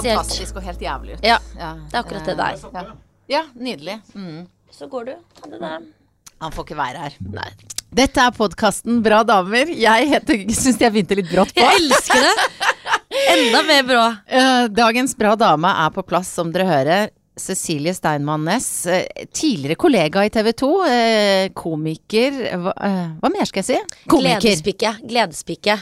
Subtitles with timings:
[0.00, 0.18] spesielt.
[0.20, 1.24] fantastisk og helt jævlig ut.
[1.26, 2.56] Ja, Ja, det er akkurat det der.
[2.74, 2.84] Ja,
[3.28, 3.98] ja nydelig.
[4.14, 4.46] Mm.
[4.72, 5.12] Så går du.
[5.40, 5.84] Ta det der.
[6.40, 7.16] Han får ikke være her.
[7.36, 7.50] Nei.
[7.92, 9.66] Dette er podkasten Bra damer.
[9.74, 11.60] Jeg heter Syns jeg begynte litt brått på.
[11.60, 12.34] Jeg elsker det!
[13.34, 14.04] Enda mer bra.
[14.30, 17.10] Eh, Dagens bra dame er på plass, som dere hører.
[17.40, 23.48] Cecilie Steinmann Næss, eh, tidligere kollega i TV 2, eh, komiker hva, eh, hva mer
[23.48, 23.78] skal jeg si?
[24.10, 24.92] Komiker, Gledespike.
[25.08, 25.76] Gledespike.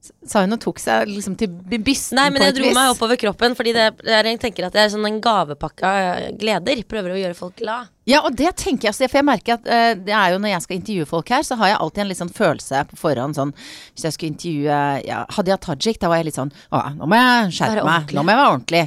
[0.00, 1.50] Sa hun og tok seg liksom til
[1.84, 2.76] bysten Nei, men jeg dro vis.
[2.76, 6.84] meg oppover kroppen, fordi det, jeg tenker at det er sånn en gavepakke av gleder.
[6.88, 7.90] Prøver å gjøre folk glad.
[8.08, 10.64] Ja, og det tenker jeg, for jeg merker at eh, det er jo når jeg
[10.64, 13.52] skal intervjue folk her, så har jeg alltid en litt sånn følelse på forhånd sånn
[13.52, 17.18] Hvis jeg skulle intervjue ja, Hadia Tajik, da var jeg litt sånn Å, nå må
[17.18, 18.14] jeg skjerpe meg.
[18.16, 18.84] Nå må jeg være ordentlig.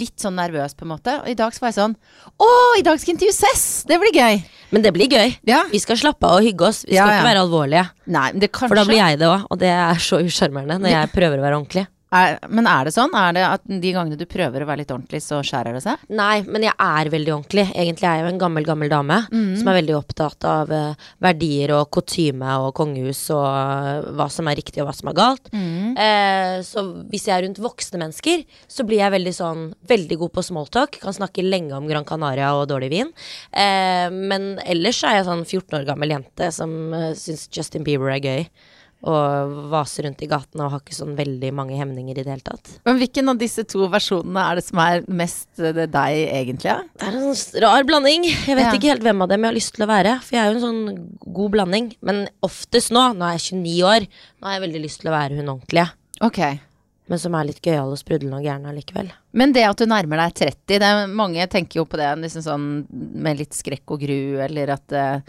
[0.00, 1.18] Litt sånn nervøs, på en måte.
[1.22, 1.96] Og i dag så var jeg sånn
[2.32, 3.66] Å, i dag skal jeg intervjue Cess!
[3.88, 4.40] Det blir gøy.
[4.72, 5.36] Men det blir gøy.
[5.46, 5.60] Ja.
[5.70, 6.82] Vi skal slappe av og hygge oss.
[6.88, 7.20] Vi skal ja.
[7.20, 7.84] ikke være alvorlige.
[8.08, 10.80] Nei, men det kanskje For da blir jeg det òg, og det er så usjarmerende
[10.82, 11.86] når jeg prøver å være ordentlig.
[12.14, 13.14] Er, Men er det sånn?
[13.18, 16.04] Er det at de gangene du prøver å være litt ordentlig, så skjærer det seg?
[16.14, 17.64] Nei, men jeg er veldig ordentlig.
[17.74, 19.18] Egentlig er jeg jo en gammel, gammel dame
[19.58, 24.46] som er veldig opptatt av uh, verdier og kutyme og kongehus og uh, hva som
[24.50, 25.50] er riktig og hva som er galt.
[25.52, 30.34] Eh, så hvis jeg er rundt voksne mennesker, så blir jeg veldig sånn veldig god
[30.36, 31.00] på smalltalk.
[31.02, 33.12] Kan snakke lenge om Gran Canaria og dårlig vin.
[33.52, 38.22] Men ellers er jeg sånn 14 år gammel jente som uh, syns Justin Bieber er
[38.22, 38.48] gøy.
[39.06, 42.42] Og vaser rundt i gatene og har ikke sånn veldig mange hemninger i det hele
[42.42, 42.72] tatt.
[42.88, 46.72] Men hvilken av disse to versjonene er det som er mest eh, det deg, egentlig?
[46.72, 46.80] Ja?
[46.98, 48.26] Det er en sånn rar blanding.
[48.26, 48.72] Jeg vet Ja.
[48.74, 50.16] ikke helt hvem av dem jeg har lyst til å være.
[50.26, 51.90] For jeg er jo en sånn god blanding.
[52.02, 54.08] Men oftest nå, nå er jeg 29 år,
[54.40, 55.90] nå har jeg veldig lyst til å være hun ordentlige.
[56.26, 56.58] Okay.
[57.06, 59.12] Men som er litt gøyal og sprudlende og gæren allikevel.
[59.38, 62.42] Men det at du nærmer deg 30, det er, mange tenker jo på det liksom
[62.42, 65.20] sånn med litt skrekk og gru, eller at eh,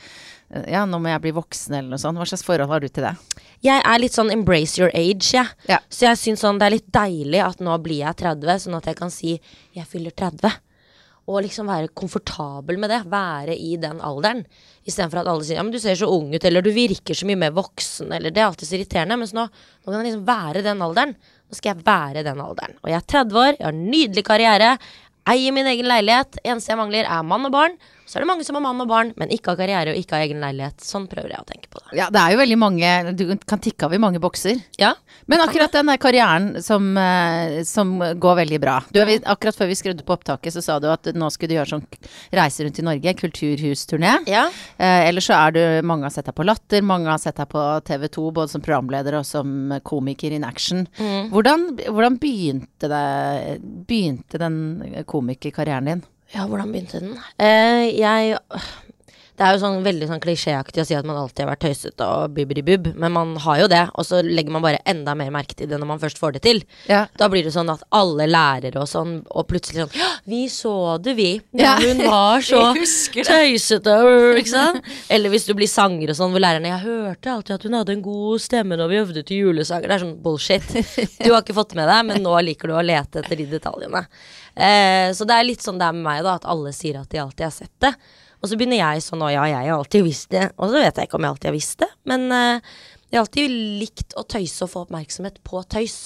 [0.73, 2.17] ja, nå må jeg bli voksen, eller noe sånt.
[2.17, 3.14] Hva slags forhold har du til det?
[3.66, 5.50] Jeg er litt sånn embrace your age, jeg.
[5.69, 5.80] Ja.
[5.89, 8.89] Så jeg syns sånn det er litt deilig at nå blir jeg 30, sånn at
[8.91, 9.33] jeg kan si
[9.76, 10.59] jeg fyller 30.
[11.27, 13.02] Og liksom være komfortabel med det.
[13.11, 14.45] Være i den alderen.
[14.87, 17.27] Istedenfor at alle sier ja, men du ser så ung ut, eller du virker så
[17.27, 19.17] mye mer voksen, eller det er alltid så irriterende.
[19.20, 21.17] Mens nå, nå kan jeg liksom være den alderen.
[21.17, 22.80] Nå skal jeg være den alderen.
[22.80, 24.71] Og jeg er 30 år, jeg har en nydelig karriere.
[25.27, 26.39] Eier min egen leilighet.
[26.45, 27.76] Eneste jeg mangler, er mann og barn.
[28.08, 30.16] Så er det mange som har mann og barn, men ikke har karriere og ikke
[30.16, 30.80] har egen leilighet.
[30.84, 31.98] Sånn prøver jeg å tenke på det.
[32.00, 34.62] Ja, det er jo veldig mange Du kan tikke av i mange bokser.
[34.80, 34.94] Ja,
[35.28, 38.78] Men akkurat den der karrieren som, eh, som går veldig bra.
[38.95, 41.73] Du, akkurat før vi skrudde på opptaket, så sa du at nå skulle du gjøre
[41.73, 41.86] sånn
[42.32, 44.16] reise rundt i Norge, kulturhusturné.
[44.28, 44.48] ja.
[44.78, 47.50] Eh, ellers så er du Mange har sett deg på Latter, mange har sett deg
[47.50, 50.88] på TV 2, både som programleder og som komiker in action.
[50.98, 56.04] Hvordan, hvordan begynte, det, begynte den komikerkarrieren din?
[56.36, 57.17] Ja, hvordan begynte den?
[57.39, 58.38] Eh, jeg
[59.37, 62.05] Det er jo sånn veldig sånn klisjéaktig å si at man alltid har vært tøysete
[62.09, 65.53] og bibbidi-bubb, men man har jo det, og så legger man bare enda mer merke
[65.58, 66.61] til det når man først får det til.
[66.89, 67.03] Ja.
[67.21, 70.73] Da blir det sånn at alle lærere og sånn, og plutselig sånn Ja, vi så
[71.05, 71.30] det, vi.
[71.61, 73.95] Ja, hun var så tøysete,
[74.42, 74.92] ikke sant?
[75.14, 77.97] Eller hvis du blir sanger og sånn, hvor lærerne Jeg hørte alltid at hun hadde
[77.97, 79.86] en god stemme når vi øvde til julesanger.
[79.86, 80.70] Det er sånn bullshit.
[81.21, 84.08] Du har ikke fått med deg, men nå liker du å lete etter de detaljene.
[84.58, 87.11] Eh, så det er litt sånn det er med meg, da, at alle sier at
[87.14, 87.93] de alltid har sett det.
[88.37, 90.45] Og så begynner jeg sånn Å ja, jeg har alltid visst det.
[90.58, 92.77] Og så vet jeg ikke om jeg alltid har visst det, men uh,
[93.08, 95.98] jeg har alltid likt å tøyse og få oppmerksomhet på tøys.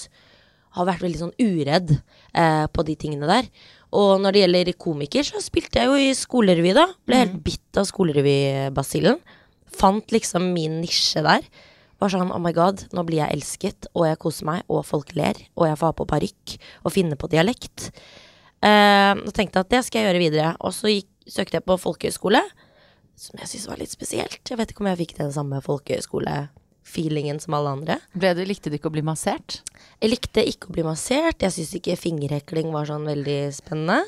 [0.78, 3.50] Har vært veldig sånn uredd uh, på de tingene der.
[3.92, 6.86] Og når det gjelder komiker, så spilte jeg jo i skolerevy, da.
[7.08, 9.20] Ble helt bitt av skolerevybasillen.
[9.76, 11.44] Fant liksom min nisje der.
[12.02, 15.12] Var sånn oh my god, nå blir jeg elsket, og jeg koser meg, og folk
[15.18, 17.92] ler, og jeg får ha på parykk og finne på dialekt.
[18.62, 20.54] Uh, og tenkte at det skal jeg gjøre videre.
[20.62, 22.42] Og så gikk, søkte jeg på folkehøyskole,
[23.20, 24.42] som jeg syntes var litt spesielt.
[24.48, 27.98] Jeg vet ikke om jeg fikk den samme folkehøyskole-feelingen som alle andre.
[28.18, 29.62] Ble du, likte du ikke å bli massert?
[30.02, 31.44] Jeg likte ikke å bli massert.
[31.44, 34.02] Jeg syntes ikke fingerhekling var sånn veldig spennende.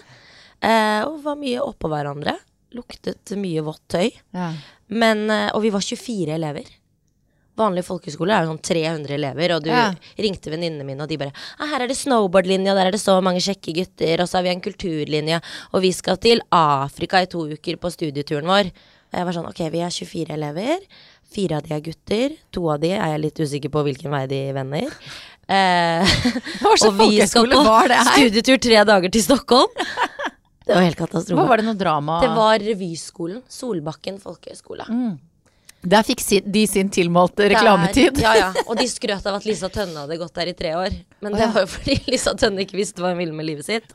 [0.64, 2.38] Eh, og var mye oppå hverandre.
[2.74, 4.10] Luktet mye vått tøy.
[4.34, 4.54] Ja.
[4.90, 6.72] Men, eh, og vi var 24 elever.
[7.58, 9.94] Vanlig folkeskole er jo sånn 300 elever, og du Ja.
[10.18, 13.00] ringte venninnene mine, og de bare ah, 'Her er det snowboardlinje, og der er det
[13.02, 15.42] så mange kjekke gutter, og så har vi en kulturlinje,
[15.74, 18.72] og vi skal til Afrika i to uker på studieturen vår'.
[19.14, 20.80] Og jeg var sånn 'Ok, vi er 24 elever.
[21.32, 22.38] Fire av de er gutter.
[22.52, 24.92] To av de er jeg litt usikker på hvilken vei de vender'.
[25.50, 26.02] Eh,
[26.66, 27.64] og vi skal på
[28.14, 29.68] studietur tre dager til Stockholm.
[30.66, 31.48] Det var helt Hva katastrofe.
[31.48, 32.22] var det noe drama?
[32.22, 33.44] Det var revyskolen.
[33.48, 35.20] Solbakken folkehøgskole.
[35.84, 38.14] Der fikk de sin tilmålte reklametid.
[38.16, 38.62] Der, ja, ja.
[38.70, 40.96] Og de skrøt av at Lisa Tønne hadde gått der i tre år.
[41.20, 43.92] Men det var jo fordi Lisa Tønne ikke visste hva hun ville med livet sitt.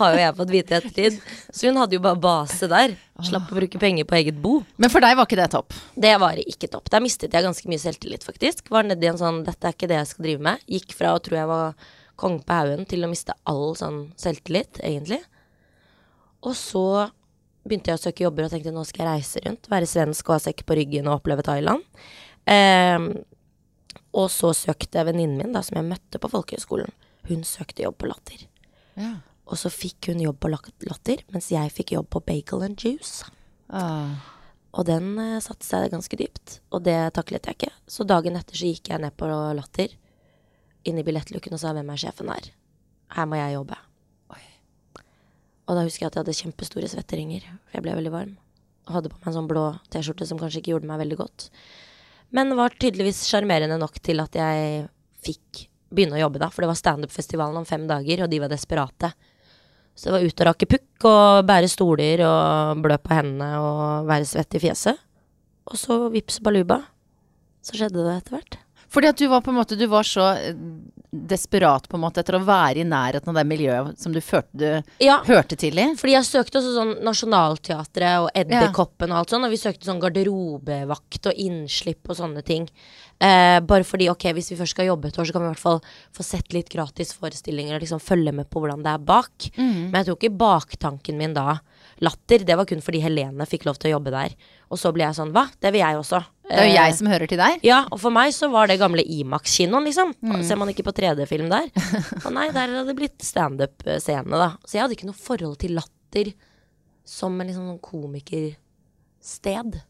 [0.00, 1.20] Har jo jeg fått vite i ettertid.
[1.54, 2.96] Så hun hadde jo bare base der.
[3.22, 4.56] Slapp å bruke penger på eget bo.
[4.80, 5.76] Men for deg var ikke det topp?
[5.94, 6.90] Det var ikke topp.
[6.90, 8.66] Der mistet jeg ganske mye selvtillit, faktisk.
[8.72, 10.66] Var nedi en sånn 'dette er ikke det jeg skal drive med'.
[10.66, 11.74] Gikk fra å tro jeg var
[12.20, 15.20] konge på haugen til å miste all sånn selvtillit, egentlig.
[16.42, 17.10] Og så
[17.66, 20.36] begynte jeg å søke jobber og tenkte nå skal jeg reise rundt, være svensk og
[20.36, 21.84] ha sekk på ryggen og oppleve Thailand.
[22.48, 23.10] Um,
[24.16, 26.90] og så søkte venninnen min, da, som jeg møtte på folkehøyskolen,
[27.28, 28.46] hun søkte jobb på Latter.
[28.98, 29.12] Ja.
[29.50, 33.28] Og så fikk hun jobb på Latter, mens jeg fikk jobb på Bagel and Juice.
[33.68, 34.16] Ah.
[34.74, 37.74] Og den uh, satte seg ganske dypt, og det taklet jeg ikke.
[37.90, 39.94] Så dagen etter så gikk jeg ned på Latter,
[40.88, 42.52] inn i billettluken og sa hvem er sjefen her?
[43.12, 43.76] Her må jeg jobbe.
[45.70, 48.32] Og da husker jeg at jeg hadde kjempestore svetteringer, for jeg ble veldig varm.
[48.88, 49.64] Og hadde på meg en sånn blå
[49.94, 51.46] T-skjorte som kanskje ikke gjorde meg veldig godt.
[52.34, 54.88] Men var tydeligvis sjarmerende nok til at jeg
[55.22, 58.50] fikk begynne å jobbe da, for det var standup-festivalen om fem dager, og de var
[58.50, 59.12] desperate.
[59.94, 64.10] Så det var ut og rake pukk og bære stoler og blø på hendene og
[64.10, 64.98] være svett i fjeset.
[65.70, 66.80] Og så vips baluba.
[67.62, 68.58] Så skjedde det etter hvert.
[68.90, 70.54] Fordi at du var på en måte Du var så eh,
[71.10, 74.50] desperat på en måte etter å være i nærheten av det miljøet som du førte,
[74.60, 75.88] du Ja, hørte til i.
[75.98, 79.98] fordi jeg søkte også sånn Nationaltheatret og Edderkoppen og alt sånn, og vi søkte sånn
[80.02, 82.68] garderobevakt og innslipp og sånne ting.
[83.20, 85.52] Eh, bare fordi, ok, hvis vi først skal jobbe et år, så kan vi i
[85.52, 85.80] hvert fall
[86.16, 89.50] få sett litt gratis forestillinger og liksom følge med på hvordan det er bak.
[89.58, 91.58] Men jeg tror ikke baktanken min da
[92.00, 94.34] Latter, det var kun fordi Helene fikk lov til å jobbe der.
[94.72, 95.46] Og så ble jeg sånn, hva?
[95.60, 96.22] Det vil jeg også.
[96.48, 97.60] Det er jo Eh, jeg som hører til deg.
[97.66, 100.14] Ja, og for meg så var det gamle Imax-kinoen, liksom.
[100.46, 101.68] Ser man ikke på 3D-film der?
[102.24, 104.54] Og nei, der hadde det blitt standup-scene, da.
[104.64, 106.32] Så jeg hadde ikke noe forhold til latter
[107.06, 109.80] som en liksom sånn komikersted.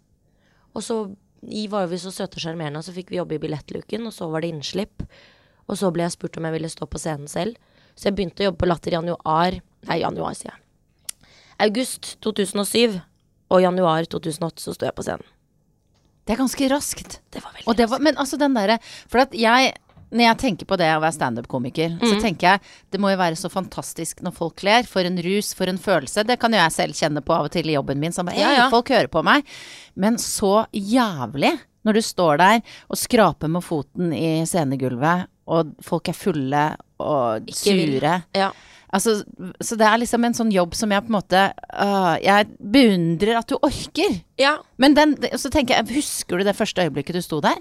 [0.75, 1.03] Og så
[1.49, 4.13] i var vi så søte og sjarmerende, og så fikk vi jobbe i billettluken, og
[4.13, 5.07] så var det innslipp.
[5.71, 7.57] Og så ble jeg spurt om jeg ville stå på scenen selv.
[7.95, 10.61] Så jeg begynte å jobbe på Latter i januar Nei, januar, sier jeg.
[11.61, 13.01] August 2007
[13.51, 15.27] og januar 2008 så sto jeg på scenen.
[16.27, 17.21] Det er ganske raskt.
[17.33, 18.77] Det var veldig Og det var, men altså den derre
[19.09, 19.73] For at jeg
[20.11, 22.21] når jeg tenker på det å være standup-komiker, så Mm.
[22.23, 22.61] tenker jeg
[22.91, 24.83] det må jo være så fantastisk når folk ler.
[24.83, 26.25] For en rus, for en følelse.
[26.27, 28.11] Det kan jo jeg selv kjenne på av og til i jobben min.
[28.13, 28.69] Som bare, Ja, ja.
[28.71, 29.45] folk hører på meg.
[29.95, 36.09] Men så jævlig når du står der og skraper med foten i scenegulvet, og folk
[36.09, 38.01] er fulle og Ikke vil.
[38.35, 38.51] Ja.
[38.91, 39.21] Altså,
[39.63, 43.39] så det er liksom en sånn jobb som jeg på en måte uh, Jeg beundrer
[43.39, 44.17] at du orker.
[44.41, 44.57] ja.
[44.83, 47.61] Men den, så tenker jeg, husker du det første øyeblikket du sto der?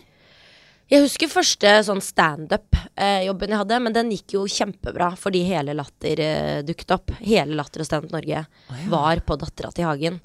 [0.90, 6.22] Jeg husker første sånn standup-jobben jeg hadde, men den gikk jo kjempebra fordi hele Latter
[6.24, 7.14] eh, dukket opp.
[7.22, 8.42] Hele Latter og Standup Norge
[8.90, 10.18] var på Dattera til Hagen.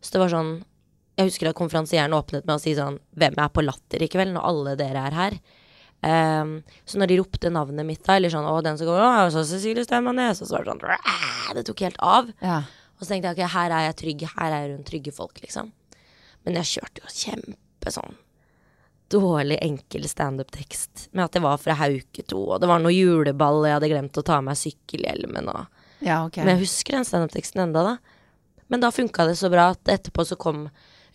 [0.00, 0.52] Så det var sånn
[1.18, 4.30] Jeg husker at konferansieren åpnet med å si sånn Hvem er på Latter i kveld,
[4.36, 5.38] når alle dere er her?
[6.06, 9.08] Ehm, så når de ropte navnet mitt da, eller sånn Å, den som går Å,
[9.24, 12.30] og så Cecilie Stemmanes, og så var det sånn Det tok helt av.
[12.38, 12.60] Ja.
[12.98, 15.40] Og så tenkte jeg ok, her er jeg trygg, her er jeg rundt trygge folk,
[15.42, 15.72] liksom.
[16.46, 18.16] Men jeg kjørte jo kjempe sånn
[19.08, 23.62] dårlig, enkel standup-tekst med at det var fra Hauke 2, og det var noe juleball,
[23.64, 25.64] jeg hadde glemt å ta av meg sykkelhjelmen og
[26.04, 26.44] Ja, okay.
[26.44, 27.94] Men jeg husker den standup-teksten enda da.
[28.70, 30.68] Men da funka det så bra at etterpå så kom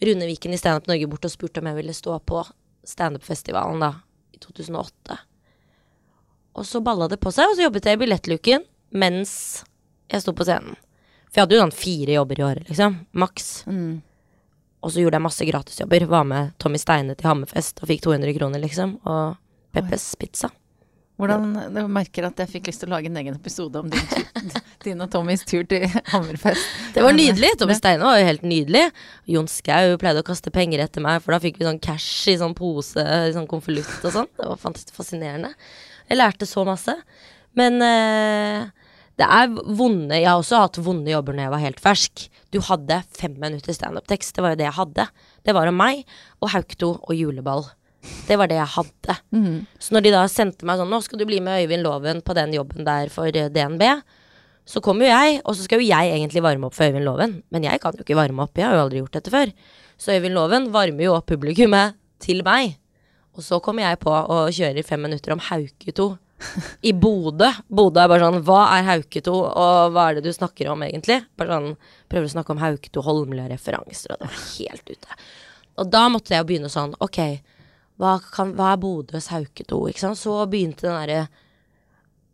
[0.03, 2.41] Rune Viken i Standup Norge bort og spurte om jeg ville stå på
[2.83, 3.93] standup-festivalen da,
[4.43, 5.19] 2008.
[6.53, 9.63] Og så balla det på seg, og så jobbet jeg i billettluken mens
[10.11, 10.77] jeg sto på scenen.
[11.31, 12.99] For jeg hadde jo sånn fire jobber i året, liksom.
[13.17, 13.47] Maks.
[13.65, 14.03] Mm.
[14.83, 16.05] Og så gjorde jeg masse gratisjobber.
[16.11, 18.99] Var med Tommy Steine til Hammerfest og fikk 200 kroner, liksom.
[19.09, 19.39] Og
[19.73, 20.51] Peppes Pizza.
[21.21, 24.07] Hvordan du merker at jeg fikk lyst til å lage en egen episode om din,
[24.85, 26.71] din og Tommys tur til Hammerfest.
[26.95, 27.51] Det var nydelig.
[27.61, 28.87] Tommy Steine var jo helt nydelig.
[29.29, 32.37] Jon Skau pleide å kaste penger etter meg, for da fikk vi sånn cash i
[32.41, 34.31] sånn pose, i sånn konvolutt og sånn.
[34.39, 35.53] Det var fascinerende.
[36.09, 36.97] Jeg lærte så masse.
[37.57, 38.65] Men eh,
[39.21, 42.25] det er vonde Jeg har også hatt vonde jobber når jeg var helt fersk.
[42.53, 44.33] Du hadde fem minutter standup-tekst.
[44.33, 45.07] Det var jo det jeg hadde.
[45.45, 46.03] Det var om meg
[46.41, 47.67] og Haukto og juleball.
[48.27, 49.15] Det var det jeg hadde.
[49.79, 52.35] Så når de da sendte meg sånn Nå skal du bli med Øyvind Loven på
[52.35, 53.83] den jobben der for eh, DNB.
[54.67, 57.37] Så kommer jo jeg, og så skal jo jeg egentlig varme opp for Øyvind Loven.
[57.51, 59.51] Men jeg kan jo ikke varme opp, jeg har jo aldri gjort dette før.
[59.99, 62.77] Så Øyvind Loven varmer jo opp publikummet til meg.
[63.33, 66.13] Og så kommer jeg på og kjører fem minutter om Hauketo
[66.85, 67.49] i Bodø.
[67.71, 71.21] Bodø er bare sånn Hva er Hauketo, og hva er det du snakker om, egentlig?
[71.39, 71.71] Bare sånn
[72.11, 75.19] Prøver å snakke om Hauketo, Holmlia-referanser, og det var helt ute.
[75.81, 77.19] Og da måtte jeg jo begynne sånn Ok,
[78.03, 79.85] hva, kan, hva er Bodøs Hauketo?
[79.89, 80.19] Ikke sant?
[80.19, 81.23] Så begynte den derre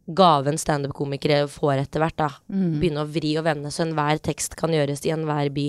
[0.09, 2.29] gaven standup-komikere får etter hvert, da.
[2.49, 5.67] Begynne å vri og vende, så enhver tekst kan gjøres i enhver by.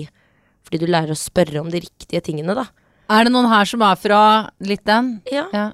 [0.65, 2.65] Fordi du lærer å spørre om de riktige tingene, da.
[3.11, 4.21] Er det noen her som er fra
[4.65, 5.19] litt den?
[5.29, 5.45] Ja.
[5.53, 5.67] Ja.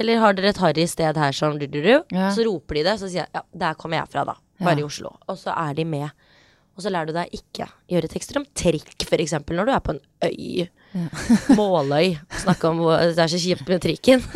[0.00, 1.94] Eller har dere et harry sted her som du, du, du?
[2.14, 2.28] Ja.
[2.34, 4.36] Så roper de det, så sier jeg ja, der kommer jeg fra, da.
[4.60, 4.84] Bare Ja.
[4.84, 5.16] i Oslo.
[5.26, 6.10] Og så er de med.
[6.76, 9.96] Og så lærer du deg ikke gjøre tekster om trikk, eksempel, når du er på
[9.96, 10.68] en øy.
[11.58, 12.16] Måløy.
[12.42, 14.24] Snakke om hvor det er så kjipt med trikken.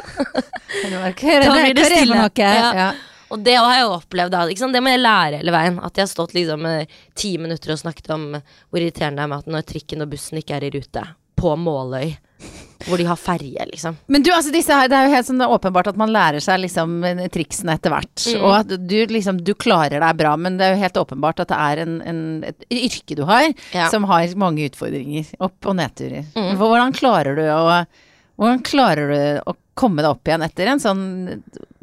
[0.85, 2.21] Da blir det stille.
[2.41, 2.71] Ja.
[2.75, 2.89] Ja.
[3.33, 4.35] Og det har jeg jo opplevd.
[4.35, 4.69] Da?
[4.75, 5.79] Det må jeg lære hele veien.
[5.83, 9.33] At jeg har stått liksom eh, ti minutter og snakket om hvor irriterende det er
[9.33, 11.05] med at når trikken og bussen ikke er i rute.
[11.41, 12.15] På Måløy.
[12.87, 13.97] Hvor de har ferje, liksom.
[14.13, 16.61] Men du, altså disse her, det er jo helt sånn åpenbart at man lærer seg
[16.65, 16.97] liksom
[17.35, 18.27] triksene etter hvert.
[18.29, 18.41] Mm.
[18.45, 21.53] Og at du liksom, du klarer deg bra, men det er jo helt åpenbart at
[21.53, 23.89] det er en, en, et yrke du har Ja.
[23.93, 25.31] som har mange utfordringer.
[25.45, 26.27] Opp- og nedturer.
[26.37, 26.55] Mm.
[26.61, 27.63] Hvordan klarer du å
[28.35, 31.03] hvordan klarer du å komme deg opp igjen etter en sånn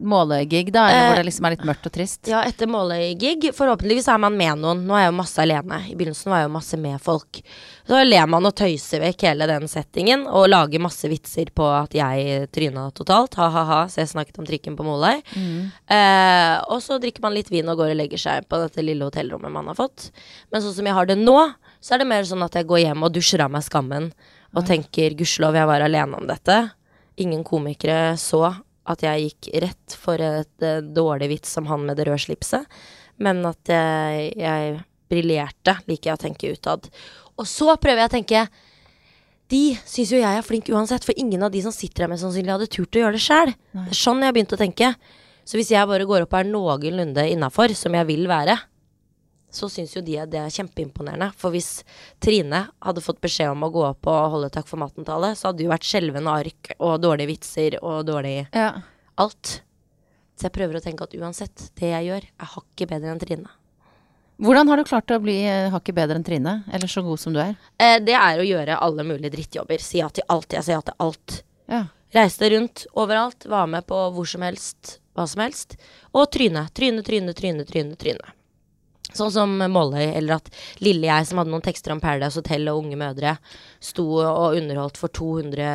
[0.03, 0.87] målegig, da?
[0.89, 2.27] Eller Eh, hvor det liksom er litt mørkt og trist?
[2.27, 3.51] Ja, etter Måløy-gig.
[3.55, 4.85] Forhåpentligvis er man med noen.
[4.87, 5.79] Nå er jeg jo masse alene.
[5.89, 7.41] I begynnelsen var jeg jo masse med folk.
[7.87, 11.93] Så ler man og tøyser vekk hele den settingen og lager masse vitser på at
[11.97, 13.35] jeg tryna totalt.
[13.35, 15.21] Ha-ha-ha, så jeg snakket om trikken på Måløy.
[15.91, 19.07] Eh, og så drikker man litt vin og går og legger seg på dette lille
[19.07, 20.09] hotellrommet man har fått.
[20.51, 21.37] Men sånn som jeg har det nå,
[21.81, 24.11] så er det mer sånn at jeg går hjem og dusjer av meg skammen
[24.55, 26.57] og tenker gudskjelov jeg var alene om dette.
[27.21, 28.45] Ingen komikere så
[28.89, 32.65] at jeg gikk rett for et eh, dårlig vits som han med det røde slipset,
[33.21, 34.79] men at jeg, jeg
[35.11, 36.87] briljerte, liker jeg å tenke utad.
[37.37, 38.45] Og så prøver jeg å tenke
[39.51, 42.23] de syns jo jeg er flink uansett, for ingen av de som sitter her mest
[42.23, 43.51] sannsynlig hadde turt å gjøre det sjæl.
[43.75, 44.93] Det er sånn jeg begynte å tenke.
[45.43, 48.55] Så hvis jeg bare går opp og er noenlunde innafor, som jeg vil være,
[49.53, 51.31] så syns jo de at det er kjempeimponerende.
[51.37, 51.83] For hvis
[52.23, 55.61] Trine hadde fått beskjed om å gå opp og holde takk for maten-tale, så hadde
[55.61, 58.81] det jo vært skjelvende ark og dårlige vitser og dårlig Ja.
[59.17, 59.61] alt.
[60.39, 63.49] Så jeg prøver å tenke at uansett, det jeg gjør, er hakket bedre enn Trine.
[64.41, 66.63] Hvordan har du klart å bli eh, hakket bedre enn Trine?
[66.73, 67.51] Eller så god som du er?
[67.77, 69.77] Eh, det er å gjøre alle mulige drittjobber.
[69.83, 70.49] Si ja til alt.
[70.57, 71.35] Jeg sier ja til alt.
[71.69, 71.83] Ja.
[72.15, 75.77] Reiste rundt overalt, var med på hvor som helst, hva som helst.
[76.17, 76.65] Og tryne.
[76.73, 77.95] Tryne, tryne, tryne, tryne.
[78.01, 78.33] tryne.
[79.17, 80.49] Sånn som Måløy, eller at
[80.83, 83.35] lille jeg som hadde noen tekster om Paradise Hotel og unge mødre,
[83.83, 85.65] sto og underholdt for 200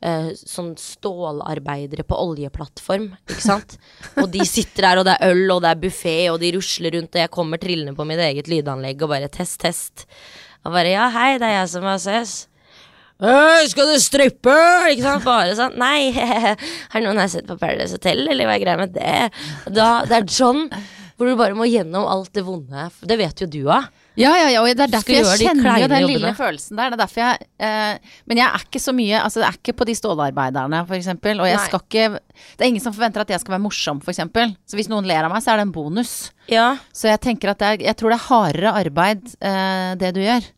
[0.00, 3.78] eh, sånn stålarbeidere på oljeplattform, ikke sant?
[4.22, 6.94] Og de sitter der, og det er øl, og det er buffé, og de rusler
[6.98, 10.06] rundt, og jeg kommer trillende på mitt eget lydanlegg og bare test, test.
[10.66, 12.38] Og bare ja, hei, det er jeg som er søs
[13.18, 14.52] Øy, skal du strippe?
[14.92, 15.24] Ikke sant?
[15.24, 15.74] Bare sånn.
[15.80, 16.12] Nei,
[16.92, 19.16] har noen her sett på Paradise Hotel, eller hva er greia med det?
[19.74, 20.68] Da, det er sånn
[21.18, 22.84] hvor du bare må gjennom alt det vonde.
[23.02, 23.88] Det vet jo du av.
[24.18, 26.90] Ja, ja, ja, og det er derfor jeg kjenner jo den lille følelsen der.
[26.90, 29.74] Det er derfor jeg eh, Men jeg er ikke så mye Altså, det er ikke
[29.78, 31.38] på de stålarbeiderne, for eksempel.
[31.42, 31.66] Og jeg Nei.
[31.68, 34.54] skal ikke Det er ingen som forventer at jeg skal være morsom, for eksempel.
[34.66, 36.14] Så hvis noen ler av meg, så er det en bonus.
[36.50, 36.68] Ja.
[36.90, 40.22] Så jeg tenker at det er Jeg tror det er hardere arbeid, eh, det du
[40.24, 40.50] gjør.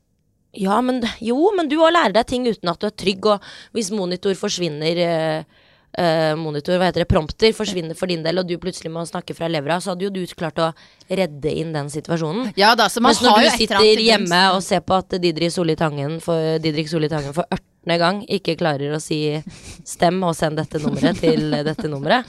[0.56, 3.44] ja, men jo, men du òg lærer deg ting uten at du er trygg, og
[3.76, 5.59] hvis monitor forsvinner eh,
[5.98, 9.34] eh, Monitor, hva heter det, prompter forsvinner for din del, og du plutselig må snakke
[9.36, 10.70] fra levra, så hadde jo du klart å
[11.08, 12.52] redde inn den situasjonen.
[12.60, 15.54] Ja da, så man Mens når har du sitter hjemme og ser på at Didrik
[15.54, 17.98] Solli Tangen for, Didrik Solli Tangen for 18.
[18.00, 22.28] gang ikke klarer å si 'stem og send dette nummeret' til dette nummeret,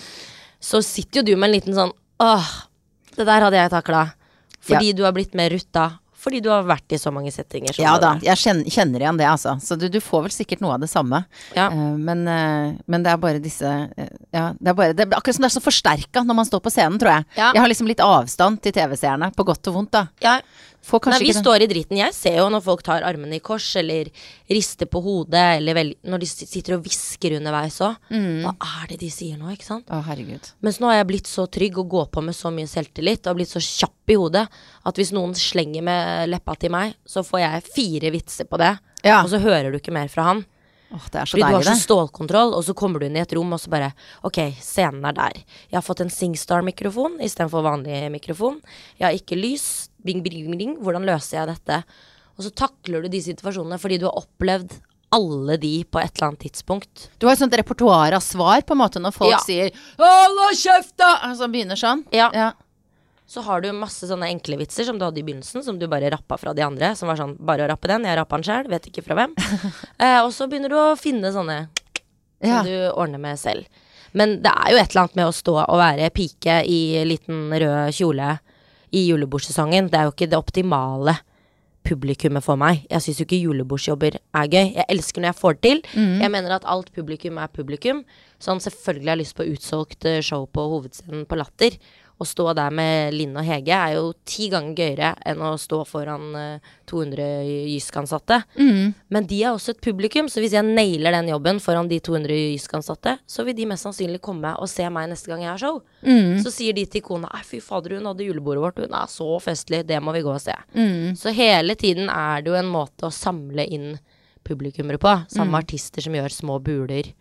[0.62, 2.50] så sitter jo du med en liten sånn 'åh,
[3.18, 4.12] det der hadde jeg takla'.
[4.62, 6.00] Fordi du har blitt mer rutta.
[6.22, 7.74] Fordi du har vært i så mange settinger.
[7.82, 9.56] Ja da, jeg kjenner, kjenner igjen det, altså.
[9.64, 11.24] Så du, du får vel sikkert noe av det samme.
[11.58, 11.70] Ja.
[11.74, 15.38] Uh, men, uh, men det er bare disse uh, Ja, det er bare det Akkurat
[15.38, 17.28] som det er så forsterka når man står på scenen, tror jeg.
[17.40, 17.50] Ja.
[17.56, 20.06] Jeg har liksom litt avstand til TV-seerne, på godt og vondt, da.
[20.22, 20.38] Ja,
[21.14, 21.38] Nei, vi det.
[21.44, 21.98] står i driten.
[22.00, 24.10] Jeg ser jo når folk tar armene i kors, eller
[24.50, 27.96] rister på hodet, eller vel, når de sitter og hvisker underveis òg.
[28.10, 28.42] Mm.
[28.48, 29.86] Hva er det de sier nå, ikke sant?
[29.94, 30.50] Å, herregud.
[30.66, 33.38] Mens nå har jeg blitt så trygg og går på med så mye selvtillit og
[33.38, 34.48] blitt så kjapp i hodet
[34.84, 38.74] at hvis noen slenger med leppa til meg, så får jeg fire vitser på det,
[39.06, 39.22] Ja.
[39.24, 40.46] og så hører du ikke mer fra han.
[40.92, 43.24] Åh, det er så Fordi du har så stålkontroll, og så kommer du inn i
[43.24, 43.92] et rom, og så bare
[44.28, 45.42] Ok, scenen er der.
[45.70, 48.60] Jeg har fått en Singstar-mikrofon istedenfor vanlig mikrofon.
[49.00, 49.90] Jeg har ikke lys.
[50.04, 50.78] Bing, bing, bing, bing.
[50.82, 51.84] Hvordan løser jeg dette?
[52.38, 54.80] Og så takler du de situasjonene fordi du har opplevd
[55.12, 57.10] alle de på et eller annet tidspunkt.
[57.20, 59.40] Du har et sånt repertoar av svar, på en måte, når folk Ja.
[59.44, 61.20] sier 'hold kjeft', da!
[61.24, 62.06] Altså begynner sånn.
[62.12, 62.32] Ja.
[62.34, 62.52] Ja.
[63.32, 66.10] Så har du masse sånne enkle vitser som du hadde i begynnelsen, som du bare
[66.12, 66.90] rappa fra de andre.
[67.00, 69.36] Som var sånn bare å rappe den, jeg rappa den sjøl, vet ikke fra hvem.
[70.04, 71.62] eh, og så begynner du å finne sånne
[72.42, 72.60] som Ja.
[72.68, 73.70] du ordner med selv.
[74.12, 77.46] Men det er jo et eller annet med å stå og være pike i liten
[77.54, 78.34] rød kjole
[78.92, 79.88] i julebordsesongen.
[79.88, 81.14] Det er jo ikke det optimale
[81.88, 82.84] publikummet for meg.
[82.92, 84.74] Jeg syns jo ikke julebordsjobber er gøy.
[84.76, 85.80] Jeg elsker når jeg får det til.
[86.22, 88.04] Jeg mener at alt publikum er publikum.
[88.42, 91.78] Sånn selvfølgelig har jeg lyst på utsolgt eh, show på hovedscenen på Latter.
[92.22, 95.80] Å stå der med Linn og Hege er jo ti ganger gøyere enn å stå
[95.90, 97.26] foran eh, 200
[97.72, 98.38] Jysk-ansatte.
[99.10, 102.38] Men de er også et publikum, så hvis jeg nailer den jobben foran de 200
[102.54, 105.82] Jysk-ansatte, så vil de mest sannsynlig komme og se meg neste gang jeg har show.
[106.46, 109.82] Så sier de til kona fy fader, hun hadde julebordet vårt, hun er så festlig,
[109.90, 110.54] det må vi gå og se.
[111.18, 113.96] Så hele tiden er det jo en måte å samle inn
[114.46, 115.16] publikummere på.
[115.30, 117.14] Samme artister som gjør små buler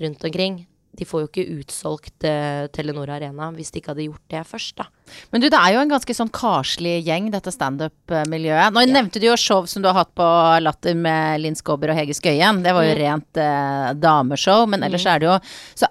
[0.00, 0.64] rundt omkring.
[0.96, 4.76] De får jo ikke utsolgt eh, Telenor Arena hvis de ikke hadde gjort det først,
[4.78, 4.86] da.
[5.32, 8.72] Men du, det er jo en ganske sånn karslig gjeng, dette standup-miljøet.
[8.74, 10.28] Nå nevnte du jo show som du har hatt på
[10.64, 12.62] Latter med Linn Skåber og Hege Skøyen.
[12.64, 13.00] Det var jo Mm.
[13.02, 15.38] rent eh, dameshow, men ellers er det jo
[15.74, 15.86] Så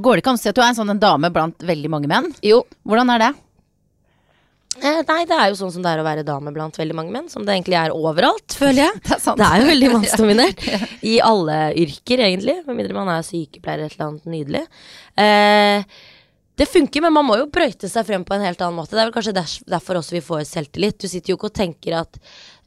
[0.00, 1.90] går det ikke an å si at du er en sånn en dame blant veldig
[1.92, 2.32] mange menn?
[2.42, 2.62] Jo.
[2.88, 3.32] Hvordan er det?
[4.78, 7.10] Eh, nei, det er jo sånn som det er å være dame blant veldig mange
[7.14, 9.00] menn, som det egentlig er overalt, føler jeg.
[9.08, 9.40] Det er sant.
[9.40, 10.62] Det er jo veldig mannsdominert.
[11.12, 12.60] I alle yrker, egentlig.
[12.68, 14.62] Med mindre man er sykepleier eller et eller annet nydelig.
[15.24, 15.98] Eh,
[16.60, 18.92] det funker, men man må jo brøyte seg frem på en helt annen måte.
[18.92, 20.98] Det er vel kanskje derfor også vi får selvtillit.
[21.00, 22.18] Du sitter jo ikke og tenker at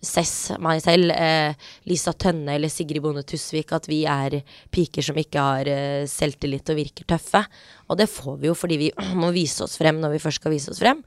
[0.03, 1.53] Cess, meg selv, eh,
[1.87, 4.41] Lisa Tønne eller Sigrid Bonde Tusvik, at vi er
[4.73, 7.45] piker som ikke har eh, selvtillit og virker tøffe.
[7.87, 8.89] Og det får vi jo fordi vi
[9.21, 10.99] må vise oss frem når vi først skal vise oss frem.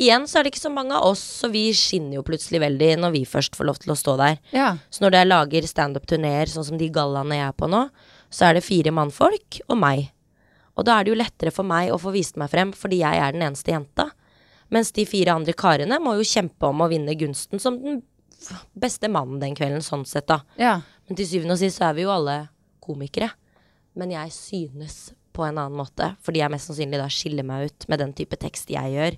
[0.00, 2.94] Igjen så er det ikke så mange av oss, så vi skinner jo plutselig veldig
[3.02, 4.38] når vi først får lov til å stå der.
[4.56, 4.70] Ja.
[4.88, 7.82] Så når jeg lager standup-turneer, sånn som de gallaene jeg er på nå,
[8.32, 10.06] så er det fire mannfolk og meg.
[10.78, 13.20] Og da er det jo lettere for meg å få vist meg frem, fordi jeg
[13.20, 14.08] er den eneste jenta.
[14.72, 18.00] Mens de fire andre karene må jo kjempe om å vinne gunsten som den
[18.72, 20.40] beste mannen den kvelden, sånn sett, da.
[20.56, 20.78] ja.
[21.10, 22.36] Men til syvende og sist så er vi jo alle
[22.80, 23.32] komikere.
[23.98, 27.86] Men jeg synes på en annen måte, fordi jeg mest sannsynlig da skiller meg ut
[27.90, 29.16] med den type tekst jeg gjør,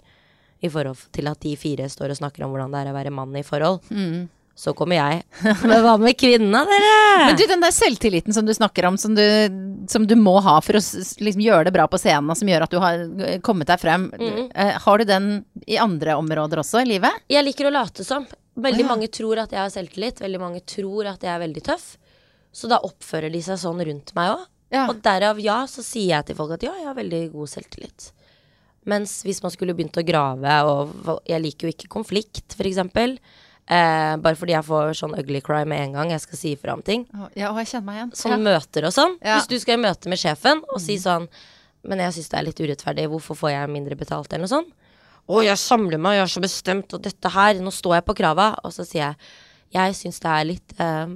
[0.63, 3.13] i forhold til at de fire står og snakker om hvordan det er å være
[3.15, 3.83] mann i forhold.
[4.55, 5.23] Så kommer jeg.
[5.65, 6.91] Men hva med kvinnene, dere?
[7.27, 9.23] Men du, den der selvtilliten som du snakker om, som du,
[9.89, 12.75] som du må ha for å liksom gjøre det bra på scenen, som gjør at
[12.75, 13.07] du har
[13.47, 14.11] kommet deg frem,
[14.53, 15.31] eh, har du den
[15.67, 17.25] i andre områder også i livet?
[17.33, 18.29] Jeg liker å late som.
[18.61, 18.91] Veldig Ja.
[18.93, 20.21] mange tror at jeg har selvtillit.
[20.21, 21.95] Veldig mange tror at jeg er veldig tøff.
[22.53, 24.45] Så da oppfører de seg sånn rundt meg òg.
[24.73, 24.85] Ja.
[24.93, 28.11] Og derav ja, så sier jeg til folk at ja, jeg har veldig god selvtillit.
[28.89, 33.17] Mens hvis man skulle begynt å grave, og jeg liker jo ikke konflikt, for eksempel.
[33.71, 36.75] Eh, bare fordi jeg får sånn ugly cry med en gang jeg skal si ifra
[36.75, 37.05] om ting.
[37.39, 38.11] Ja, og jeg kjenner meg igjen.
[38.19, 39.15] Sånn møter og sånn.
[39.23, 39.39] Ja.
[39.39, 41.29] Hvis du skal i møte med sjefen og si sånn
[41.83, 44.69] Men jeg syns det er litt urettferdig, hvorfor får jeg mindre betalt, eller noe sånt?
[45.27, 48.15] Å, jeg samler meg, jeg er så bestemt, og dette her, nå står jeg på
[48.21, 48.53] krava.
[48.63, 49.17] Og så sier jeg
[49.73, 51.15] jeg syns det er litt ehm,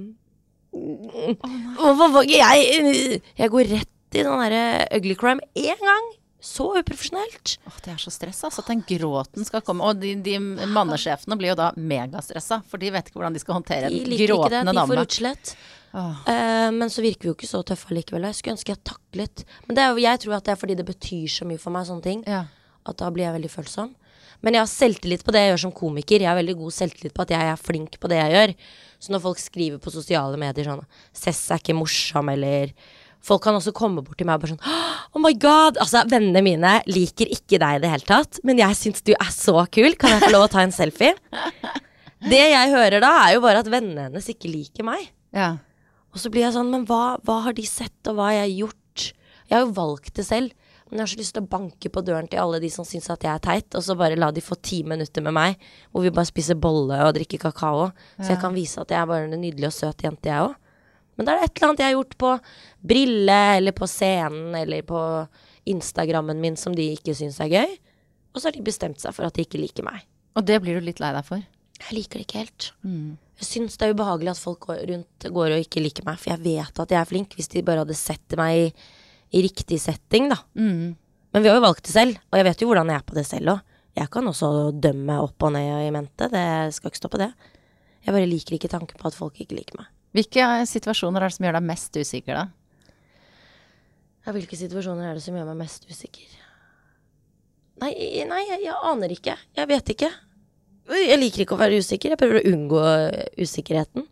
[1.77, 6.05] Hvorfor får ikke jeg Jeg går rett i den derre ugly crime en gang.
[6.39, 7.57] Så uprofesjonelt.
[7.65, 8.61] Åh, det er så stress, altså.
[8.61, 9.87] At den gråten skal komme.
[9.89, 10.37] Og de, de
[10.69, 14.21] mannesjefene blir jo da megastressa, for de vet ikke hvordan de skal håndtere De en
[14.21, 15.55] gråtende De får utslett.
[15.97, 18.27] Eh, men så virker vi jo ikke så tøffe allikevel.
[18.29, 19.45] Jeg skulle ønske jeg taklet.
[19.65, 21.87] Men det er, jeg tror at det er fordi det betyr så mye for meg,
[21.89, 22.21] sånne ting.
[22.29, 22.43] Ja.
[22.87, 23.95] At da blir jeg veldig følsom.
[24.45, 26.21] Men jeg har selvtillit på det jeg gjør som komiker.
[26.21, 28.53] Jeg har veldig god selvtillit på at jeg er flink på det jeg gjør.
[29.01, 32.73] Så når folk skriver på sosiale medier sånn 'Cess er ikke morsom', eller
[33.27, 34.63] Folk kan også komme bort til meg og bare sånn
[35.11, 38.75] 'Oh my God!' Altså, vennene mine liker ikke deg i det hele tatt, men jeg
[38.79, 39.95] syns du er så kul.
[39.99, 41.13] Kan jeg få lov å ta en selfie?
[42.23, 45.09] Det jeg hører da, er jo bare at vennene hennes ikke liker meg.
[45.33, 45.57] ja.
[46.15, 48.63] Og så blir jeg sånn, men hva, hva har de sett, og hva har jeg
[48.63, 49.13] gjort?
[49.49, 50.53] Jeg har jo valgt det selv,
[50.89, 53.09] men jeg har så lyst til å banke på døren til alle de som syns
[53.13, 55.59] at jeg er teit, og så bare la de få ti minutter med meg,
[55.91, 59.05] hvor vi bare spiser bolle og drikker kakao, så jeg kan vise at jeg er
[59.05, 60.55] bare en nydelig og søt jente, jeg òg.
[61.17, 62.31] Men da er det et eller annet jeg har gjort på
[62.93, 65.01] Brille, eller på scenen, eller på
[65.67, 67.77] Instagrammen min som de ikke syns er gøy,
[68.31, 70.05] og så har de bestemt seg for at de ikke liker meg.
[70.37, 71.41] Og det blir du litt lei deg for.
[71.77, 72.69] Jeg liker det ikke helt.
[73.37, 76.33] Jeg syns det er ubehagelig at folk går rundt går og ikke liker meg, for
[76.33, 78.69] jeg vet at jeg er flink, hvis de bare hadde sett meg i,
[79.37, 80.39] i riktig setting, da.
[80.57, 80.95] Mm.
[81.33, 83.17] Men vi har jo valgt det selv, og jeg vet jo hvordan jeg er på
[83.17, 83.75] det selv òg.
[83.97, 87.31] Jeg kan også dømme opp og ned i mente, det skal ikke stå på det.
[88.05, 89.89] Jeg bare liker ikke tanken på at folk ikke liker meg.
[90.15, 92.93] Hvilke eh, situasjoner er det som gjør deg mest usikker, da?
[94.27, 96.27] Ja, hvilke situasjoner er det som gjør meg mest usikker?
[97.81, 97.91] Nei,
[98.27, 99.37] nei jeg, jeg aner ikke.
[99.55, 100.09] Jeg vet ikke.
[100.87, 102.13] Jeg liker ikke å være usikker.
[102.13, 102.83] Jeg prøver å unngå
[103.43, 104.07] usikkerheten.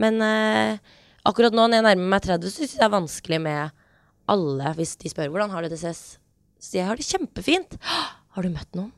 [0.00, 0.96] Men eh,
[1.28, 3.76] akkurat nå når jeg nærmer meg 30, så syns jeg det er vanskelig med
[4.30, 6.20] alle hvis de spør hvordan har du det, CS.
[6.60, 7.76] Så jeg har det kjempefint.
[8.36, 8.92] Har du møtt noen?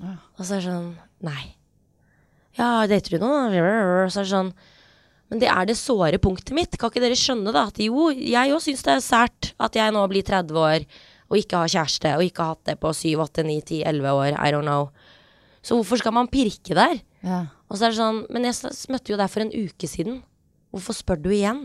[0.00, 0.16] Ja.
[0.36, 0.90] Og så er det sånn
[1.24, 1.56] Nei.
[2.56, 3.54] Ja, dater du noen?
[4.12, 4.50] Så er det sånn
[5.30, 6.76] men det er det såre punktet mitt.
[6.78, 9.94] Kan ikke dere skjønne da at jo, jeg òg syns det er sært at jeg
[9.94, 10.86] nå blir 30 år
[11.26, 14.12] og ikke har kjæreste, og ikke har hatt det på 7, 8, 9, 10, 11
[14.14, 14.36] år.
[14.38, 14.92] I don't know.
[15.66, 17.00] Så hvorfor skal man pirke der?
[17.26, 17.40] Ja.
[17.66, 18.54] Og så er det sånn Men jeg
[18.94, 20.20] møtte jo deg for en uke siden.
[20.70, 21.64] Hvorfor spør du igjen?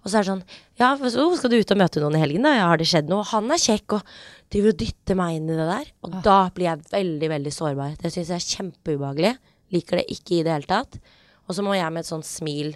[0.00, 0.44] Og så er det sånn
[0.80, 2.54] Ja, så skal du ut og møte noen i helgen, da?
[2.56, 3.26] Ja, har det skjedd noe?
[3.28, 4.14] Han er kjekk, og
[4.52, 5.90] driver og dytter meg inn i det der.
[6.06, 7.98] Og da blir jeg veldig, veldig sårbar.
[8.00, 9.34] Det syns jeg er kjempeubehagelig.
[9.76, 10.96] Liker det ikke i det hele tatt.
[11.44, 12.72] Og så må jeg med et sånt smil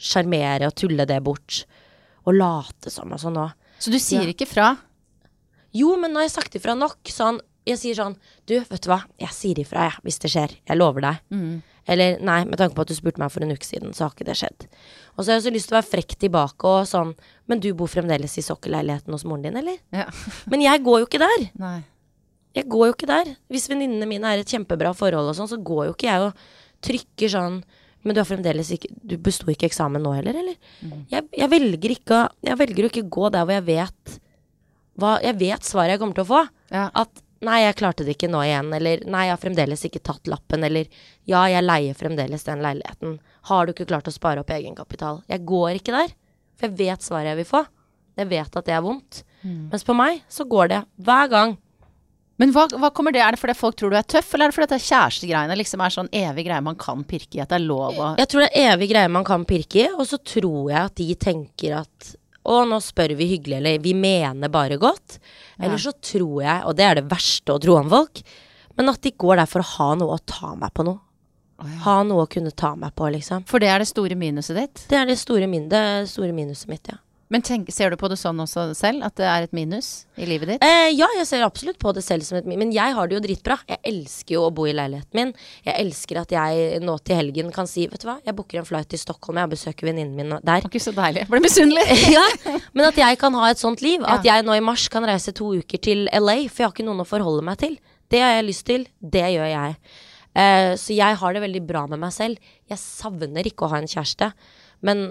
[0.00, 1.64] sjarmere og tulle det bort.
[2.26, 3.52] Og late som og sånn òg.
[3.78, 4.32] Så du sier Ja.
[4.32, 4.76] ikke fra?
[5.76, 6.98] Jo, men nå har jeg sagt ifra nok.
[7.12, 10.52] Sånn, jeg sier sånn Du, vet du hva, jeg sier ifra, jeg, hvis det skjer.
[10.66, 11.62] Jeg lover deg.
[11.88, 14.10] Eller nei, med tanke på at du spurte meg for en uke siden, så har
[14.14, 14.66] ikke det skjedd.
[15.16, 17.12] Og så har jeg også lyst til å være frekk tilbake og sånn
[17.46, 19.76] Men du bor fremdeles i sokkelleiligheten hos moren din, eller?
[19.92, 20.08] Ja.
[20.50, 21.50] Men jeg går jo ikke der.
[21.62, 21.84] Nei.
[22.56, 23.36] Jeg går jo ikke der.
[23.52, 26.20] Hvis venninnene mine er i et kjempebra forhold og sånn, så går jo ikke jeg
[26.30, 26.34] og
[26.86, 27.60] trykker sånn
[28.06, 30.56] Men du har fremdeles ikke Du besto ikke eksamen nå heller, eller?
[31.10, 34.18] Jeg, jeg velger ikke Jeg velger å ikke gå der hvor jeg vet
[34.96, 36.42] hva Jeg vet svaret jeg kommer til å få.
[36.72, 36.86] Ja.
[36.96, 40.30] At nei, jeg klarte det ikke nå igjen, eller nei, jeg har fremdeles ikke tatt
[40.30, 40.88] lappen, eller
[41.28, 43.18] ja, jeg leier fremdeles den leiligheten.
[43.50, 45.20] Har du ikke klart å spare opp egenkapital?
[45.28, 46.14] Jeg går ikke der,
[46.56, 47.60] for jeg vet svaret jeg vil få.
[48.16, 49.20] Jeg vet at det er vondt.
[49.44, 51.56] Mens på meg så går det hver gang.
[52.36, 53.22] Men hva, hva kommer det?
[53.24, 55.82] Er det fordi folk tror du er tøff, eller er det fordi dette kjærestegreiene liksom
[55.84, 58.44] er sånn evig greie man kan pirke i, at det er lov å Jeg tror
[58.44, 61.78] det er evig greie man kan pirke i, og så tror jeg at de tenker
[61.80, 62.10] at
[62.46, 65.16] å, nå spør vi hyggelig, eller vi mener bare godt.
[65.58, 68.20] Eller så tror jeg, og det er det verste å tro om folk,
[68.76, 71.00] men at de går der for å ha noe å ta meg på noe.
[71.86, 73.46] Ha noe å kunne ta meg på, liksom.
[73.48, 74.84] For det er det store minuset ditt.
[74.90, 77.00] Det er det store, min det store minuset mitt, ja.
[77.32, 80.28] Men tenk, ser du på det sånn også selv, at det er et minus i
[80.28, 80.62] livet ditt?
[80.62, 83.16] Eh, ja, jeg ser absolutt på det selv som et minus, men jeg har det
[83.16, 83.56] jo dritbra.
[83.66, 85.32] Jeg elsker jo å bo i leiligheten min.
[85.66, 88.68] Jeg elsker at jeg nå til helgen kan si, vet du hva, jeg booker en
[88.68, 90.68] flight til Stockholm, jeg besøker venninnen min der.
[90.70, 91.24] Ikke så deilig.
[91.24, 91.98] Jeg ble misunnelig.
[92.16, 92.26] ja,
[92.70, 94.06] men at jeg kan ha et sånt liv.
[94.06, 96.86] At jeg nå i mars kan reise to uker til LA, for jeg har ikke
[96.86, 97.74] noen å forholde meg til.
[98.12, 98.86] Det har jeg lyst til.
[99.02, 99.74] Det gjør jeg.
[100.36, 102.54] Eh, så jeg har det veldig bra med meg selv.
[102.70, 104.30] Jeg savner ikke å ha en kjæreste.
[104.84, 105.08] Men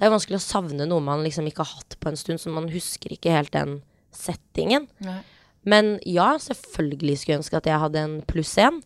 [0.00, 2.48] det er vanskelig å savne noe man liksom ikke har hatt på en stund, så
[2.48, 3.82] man husker ikke helt den
[4.16, 4.86] settingen.
[5.04, 5.18] Nei.
[5.68, 8.80] Men ja, selvfølgelig skulle jeg ønske at jeg hadde en pluss én.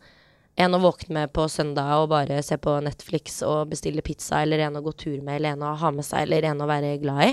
[0.59, 4.67] En å våkne med på søndag og bare se på Netflix og bestille pizza, eller
[4.67, 6.97] en å gå tur med, eller en å ha med seg, eller en å være
[7.03, 7.33] glad i.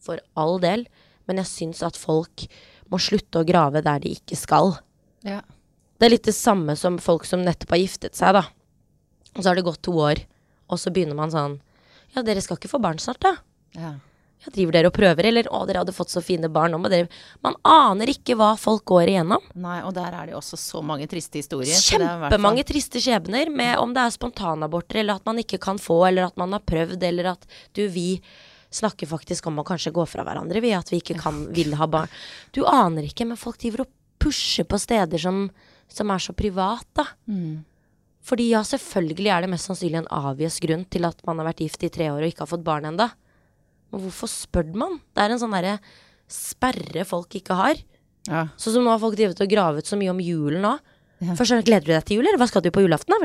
[0.00, 0.86] For all del.
[1.28, 2.48] Men jeg syns at folk
[2.88, 4.78] må slutte å grave der de ikke skal.
[5.20, 5.42] Ja.
[6.00, 8.46] Det er litt det samme som folk som nettopp har giftet seg, da.
[9.36, 10.24] Og så har det gått to år,
[10.72, 11.60] og så begynner man sånn
[12.16, 13.34] Ja, dere skal ikke få barn snart, da?
[13.76, 13.94] Ja.
[14.38, 16.86] Ja, driver dere og prøver, eller å, dere hadde fått så fine barn, nå må
[16.92, 17.08] dere
[17.42, 19.42] Man aner ikke hva folk går igjennom.
[19.58, 21.74] Nei, og der er det jo også så mange triste historier.
[21.74, 25.58] er hvert fall- Kjempemange triste skjebner med om det er spontanaborter, eller at man ikke
[25.58, 28.20] kan få, eller at man har prøvd, eller at du, vi
[28.70, 31.86] snakker faktisk om å kanskje gå fra hverandre, vi, at vi ikke kan, vil ha
[31.90, 32.08] barn.
[32.52, 33.90] Du aner ikke, men folk driver og
[34.20, 35.48] pusher på steder som,
[35.88, 37.06] som er så privat, da.
[37.26, 37.64] Mm.
[38.28, 41.62] Fordi ja, selvfølgelig er det mest sannsynlig en avgjørs grunn til at man har vært
[41.64, 43.10] gift i tre år og ikke har fått barn enda.
[43.88, 44.98] Men hvorfor spør man?
[45.16, 45.78] Det er en sånn derre
[46.28, 47.80] sperre folk ikke har.
[48.28, 48.46] Ja.
[48.60, 50.74] Sånn som nå har folk drevet og gravet så mye om julen nå.
[51.24, 51.34] Ja.
[51.38, 53.14] Først gleder du deg til jul, eller hva skal du på julaften?
[53.14, 53.20] da?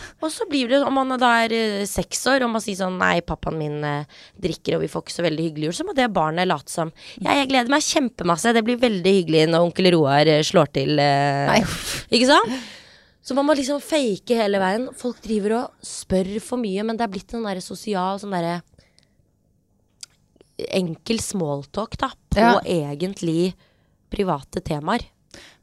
[0.24, 2.96] Og så blir det, om man da er eh, seks år og man sier sånn
[3.00, 5.94] nei, pappaen min eh, drikker og vi får ikke så veldig hyggelig jul, så må
[5.96, 9.90] det barnet late som ja, jeg gleder meg kjempemasse, det blir veldig hyggelig når onkel
[9.92, 10.96] Roar eh, slår til.
[11.04, 11.76] Eh,
[12.16, 12.70] ikke sant?
[13.30, 14.88] Så man må liksom fake hele veien.
[14.98, 18.56] Folk driver og spør for mye, men det er blitt en derre sosial sånn derre
[20.74, 22.58] enkel smalltalk, da, på Ja.
[22.66, 23.54] egentlig
[24.10, 25.04] private temaer.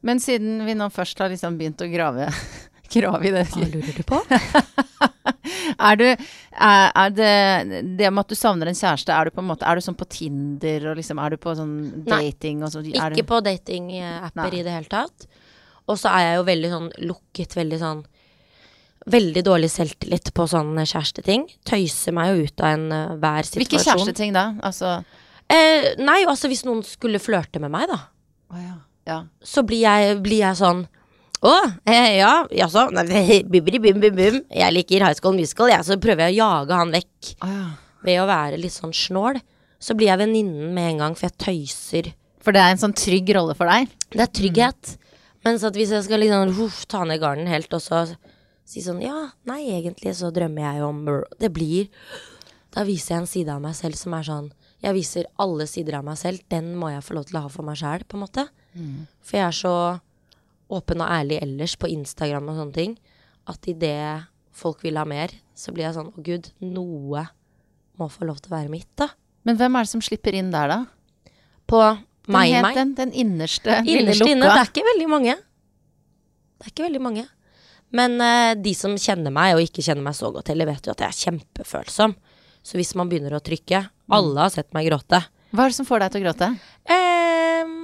[0.02, 2.30] Men siden vi nå først har liksom begynt å grave,
[2.96, 4.22] grave i det Hva lurer du på?
[5.78, 9.44] Er du er, er det Det med at du savner en kjæreste, er du på
[9.44, 11.74] en måte Er du sånn på Tinder og liksom Er du på sånn
[12.08, 12.88] Nei, og sånn?
[12.88, 15.28] Ikke du- på datingapper i det hele tatt.
[15.88, 18.06] Og så er jeg jo veldig sånn lukket, veldig sånn
[19.08, 21.46] Veldig dårlig selvtillit på sånne kjæresteting.
[21.64, 23.62] Tøyser meg jo ut av enhver situasjon.
[23.62, 24.50] Hvilke kjæresteting da?
[24.68, 24.98] Altså
[25.48, 28.02] Eh, nei, altså hvis noen skulle flørte med meg, da.
[28.52, 28.76] Oh, ja.
[29.08, 29.18] ja.
[29.44, 30.86] så blir jeg, blir jeg sånn
[31.44, 31.54] Å,
[31.88, 32.86] eh, ja, jaså?
[33.52, 34.38] Bim, bim, bim.
[34.50, 35.86] Jeg liker High School Musical, jeg.
[35.86, 37.66] Så prøver jeg å jage han vekk Å ja.
[38.08, 39.40] ved å være litt sånn snål.
[39.80, 42.12] Så blir jeg venninnen med en gang, for jeg tøyser.
[42.44, 43.92] For det er en sånn trygg rolle for deg?
[44.16, 44.96] Det er trygghet.
[45.46, 48.06] Mens at hvis jeg skal liksom uff, ta ned garden helt, og så
[48.68, 51.04] si sånn Ja, nei, egentlig så drømmer jeg om
[51.40, 51.88] Det blir
[52.74, 54.50] Da viser jeg en side av meg selv som er sånn
[54.84, 56.42] Jeg viser alle sider av meg selv.
[56.52, 58.44] Den må jeg få lov til å ha for meg sjæl, på en måte.
[59.26, 59.76] For jeg er så
[60.70, 62.98] åpen og ærlig ellers på Instagram og sånne ting,
[63.48, 67.24] at idet folk vil ha mer, så blir jeg sånn Å, gud, noe
[67.98, 69.08] må få lov til å være mitt, da.
[69.48, 71.32] Men hvem er det som slipper inn der, da?
[71.66, 71.82] På
[72.28, 72.76] Den het.
[72.76, 74.32] Den, den innerste, lille lukka?
[74.34, 74.48] inne.
[74.52, 75.36] Det er ikke veldig mange.
[76.58, 77.26] Det er ikke veldig mange.
[77.96, 80.96] Men uh, de som kjenner meg, og ikke kjenner meg så godt heller, vet jo
[80.96, 82.18] at jeg er kjempefølsom.
[82.68, 85.22] Så hvis man begynner å trykke Alle har sett meg gråte.
[85.56, 86.50] Hva er det som får deg til å gråte?
[86.92, 87.76] Ehm,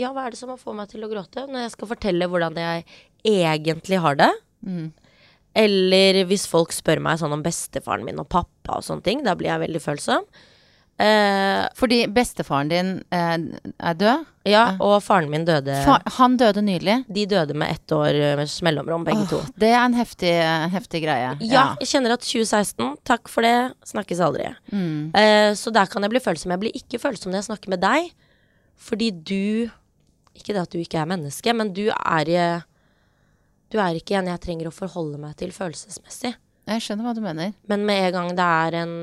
[0.00, 1.46] ja, hva er det som får meg til å gråte?
[1.48, 2.84] Når jeg skal fortelle hvordan jeg
[3.24, 4.28] egentlig har det.
[4.68, 4.90] Mm.
[5.58, 9.24] Eller hvis folk spør meg sånn om bestefaren min og pappa og sånne ting.
[9.24, 10.28] Da blir jeg veldig følsom.
[10.98, 13.36] Eh, Fordi bestefaren din eh,
[13.78, 14.24] er død.
[14.48, 17.04] ja, og faren min døde Fa han døde nylig.
[17.06, 19.38] De døde med ett år eh, med mellomrom, begge to.
[19.54, 20.32] Det er en heftig,
[20.74, 21.36] heftig greie.
[21.46, 23.54] Ja, jeg kjenner at 2016, takk for det,
[23.86, 24.48] snakkes aldri.
[24.72, 25.14] Mm.
[25.14, 26.56] Eh, så der kan jeg bli følsom.
[26.56, 28.10] Jeg blir ikke følsom når jeg snakker med deg,
[28.78, 29.70] fordi du
[30.38, 32.60] Ikke det at du ikke er menneske, men du er eh,
[33.70, 36.34] Du er ikke en jeg trenger å forholde meg til følelsesmessig.
[36.68, 37.52] Jeg skjønner hva du mener.
[37.68, 38.94] Men med en gang det er en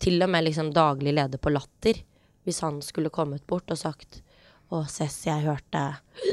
[0.00, 2.00] til og med liksom daglig leder på Latter,
[2.48, 4.22] hvis han skulle kommet bort og sagt
[4.70, 5.84] Å, Cess, jeg hørte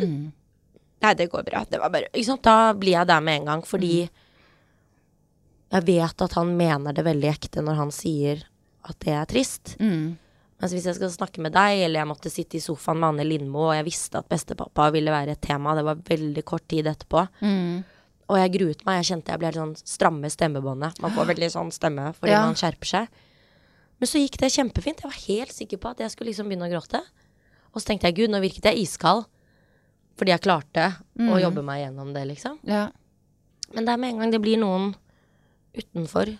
[0.01, 0.31] Mm.
[1.03, 1.63] Nei, det går bra.
[1.69, 2.41] Det var bare Ikke sant.
[2.47, 4.07] Da blir jeg der med en gang, fordi
[5.71, 8.45] jeg vet at han mener det veldig ekte når han sier
[8.87, 9.73] at det er trist.
[9.83, 10.15] Mm.
[10.57, 13.25] Mens hvis jeg skal snakke med deg, eller jeg måtte sitte i sofaen med Anne
[13.27, 16.87] Lindmo, og jeg visste at bestepappa ville være et tema, det var veldig kort tid
[16.89, 17.83] etterpå, Mm.
[18.29, 21.01] og jeg gruet meg, jeg kjente jeg ble sånn stramme stemmebåndet.
[21.03, 22.45] Man får veldig sånn stemme fordi Ja.
[22.47, 23.07] man skjerper seg.
[23.99, 25.01] Men så gikk det kjempefint.
[25.01, 27.01] Jeg var helt sikker på at jeg skulle liksom begynne å gråte.
[27.73, 29.25] Og så tenkte jeg gud, nå virket jeg iskald.
[30.17, 30.85] Fordi jeg klarte
[31.17, 31.39] å Mm.
[31.41, 32.59] jobbe meg gjennom det, liksom.
[32.63, 32.89] Ja.
[33.73, 34.95] Men det er med en gang det blir noen
[35.77, 36.37] utenfor.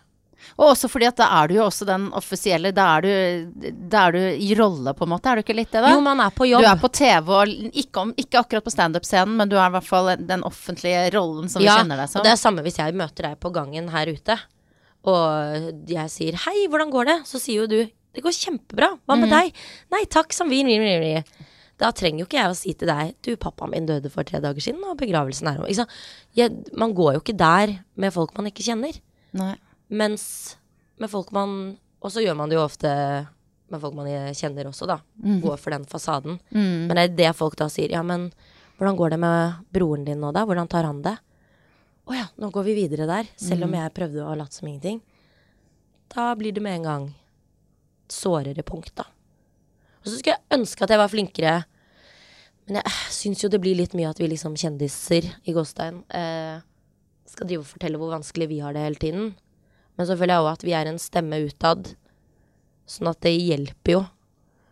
[0.61, 4.03] Og også fordi at da er du jo også den offisielle Da er du, da
[4.07, 5.25] er du i rolle, på en måte.
[5.31, 5.89] Er du ikke litt det, da?
[5.95, 6.61] Jo, man er på jobb.
[6.61, 9.73] Du er på TV, og ikke, om, ikke akkurat på standup-scenen, men du er i
[9.73, 12.19] hvert fall den offentlige rollen som ja, vi kjenner deg som.
[12.19, 14.37] Ja, og det er samme hvis jeg møter deg på gangen her ute,
[15.07, 19.15] og jeg sier 'hei, hvordan går det?' Så sier jo du 'det går kjempebra, hva
[19.19, 19.53] med deg?'
[19.91, 20.63] 'Nei, takk som vi
[21.77, 24.39] Da trenger jo ikke jeg å si til deg 'du, pappaen min døde for tre
[24.39, 25.87] dager siden, og begravelsen er over'.
[26.75, 28.99] Man går jo ikke der med folk man ikke kjenner.
[29.33, 29.55] Nei.
[29.89, 30.57] Mens
[30.99, 33.27] med folk man Og så gjør man det jo ofte
[33.69, 34.99] med folk man kjenner også, da.
[35.41, 36.39] Går for den fasaden.
[36.53, 36.87] Mm.
[36.87, 37.89] Men det er det folk da sier.
[37.89, 38.31] Ja, men
[38.77, 40.45] hvordan går det med broren din nå, da?
[40.45, 41.17] Hvordan tar han det?
[42.07, 43.27] Å ja, nå går vi videre der.
[43.35, 45.01] Selv om jeg prøvde å ha latt som ingenting.
[46.13, 47.07] Da blir det med en gang
[48.11, 49.09] sårere punkt, da.
[49.99, 51.55] Og så skulle jeg ønske at jeg var flinkere.
[52.67, 55.99] Men jeg eh, syns jo det blir litt mye at vi liksom kjendiser i Gåstein
[56.15, 56.63] eh,
[57.27, 59.33] skal drive og fortelle hvor vanskelig vi har det hele tiden.
[59.99, 61.91] Men så føler jeg òg at vi er en stemme utad.
[62.87, 64.03] Sånn at det hjelper jo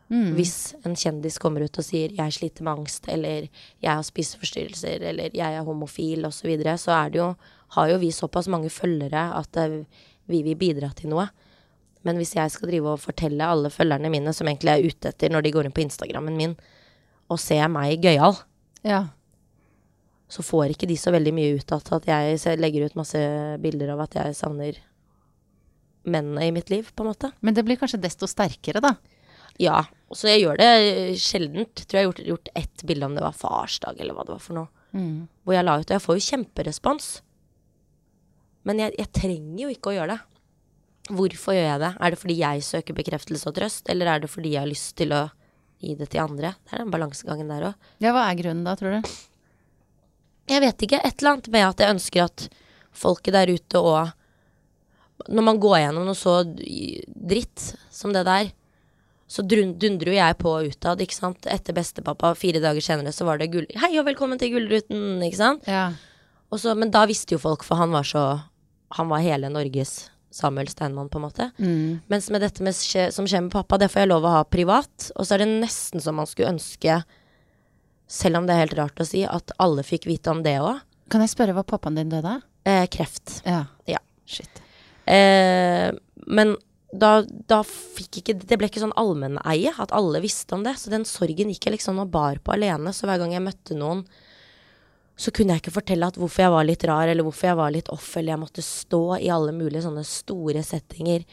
[0.06, 0.36] Mm.
[0.38, 3.50] hvis en kjendis kommer ut og sier 'jeg sliter med angst', eller
[3.82, 7.36] 'jeg har spiseforstyrrelser', eller 'jeg er homofil', osv., så, videre, så er det jo,
[7.70, 9.86] har jo vi såpass mange følgere at
[10.28, 11.30] vi vil bidra til noe.
[12.04, 15.30] Men hvis jeg skal drive og fortelle alle følgerne mine, som egentlig er ute etter
[15.30, 16.56] når de går inn på Instagrammen min,
[17.30, 18.38] og ser meg gøyal,
[18.84, 19.08] Ja.
[20.30, 23.18] så får ikke de så veldig mye ut av at jeg legger ut masse
[23.62, 24.78] bilder av at jeg savner
[26.06, 27.32] mennene i mitt liv, på en måte.
[27.42, 28.96] Men det blir kanskje desto sterkere, da.
[29.62, 30.72] Ja, så jeg gjør det
[31.22, 31.86] sjeldent.
[31.86, 34.44] Tror jeg har gjort, gjort ett bilde om det var farsdag, eller hva det var
[34.44, 34.86] for noe.
[34.96, 35.28] Mm.
[35.44, 37.10] Hvor jeg la ut, og jeg får jo kjemperespons.
[38.66, 40.22] Men jeg, jeg trenger jo ikke å gjøre det.
[41.16, 41.92] Hvorfor gjør jeg det?
[42.02, 44.96] Er det fordi jeg søker bekreftelse og trøst, eller er det fordi jeg har lyst
[44.98, 45.22] til å
[45.84, 46.56] gi det til andre?
[46.66, 47.90] Det er den balansegangen der òg.
[48.02, 49.16] Ja, hva er grunnen da, tror du?
[50.50, 51.02] Jeg vet ikke.
[51.02, 52.48] Et eller annet med at jeg ønsker at
[52.96, 54.14] folket der ute og
[55.32, 58.50] Når man går gjennom noe så dritt som det der,
[59.28, 61.48] så dundrer jo jeg på utad, ikke sant.
[61.50, 63.66] Etter bestepappa, fire dager senere, så var det gull...
[63.82, 65.70] Hei og velkommen til Gullruten, ikke sant.
[65.70, 65.88] Ja.
[66.54, 68.26] Og så, men da visste jo folk, for han var så
[68.96, 71.48] Han var hele Norges Samuel Steinmann, på en måte.
[71.58, 72.02] Mm.
[72.12, 75.10] Mens med dette med som skjer med pappa, det får jeg lov å ha privat.
[75.16, 77.00] Og så er det nesten som man skulle ønske,
[78.06, 80.84] selv om det er helt rart å si, at alle fikk vite om det òg.
[81.12, 82.46] Kan jeg spørre hva pappaen din døde av?
[82.68, 83.40] Eh, kreft.
[83.48, 83.64] Ja.
[83.90, 84.02] Ja.
[84.30, 84.62] Shit.
[85.10, 85.90] Eh,
[86.28, 86.56] men
[87.02, 87.10] da,
[87.50, 90.76] da fikk ikke Det ble ikke sånn allmenneie, at alle visste om det.
[90.82, 92.94] Så den sorgen gikk jeg liksom og bar på alene.
[92.96, 94.06] Så hver gang jeg møtte noen,
[95.16, 97.72] så kunne jeg ikke fortelle at hvorfor jeg var litt rar, eller hvorfor jeg var
[97.72, 101.24] litt off, eller jeg måtte stå i alle mulige sånne store settinger.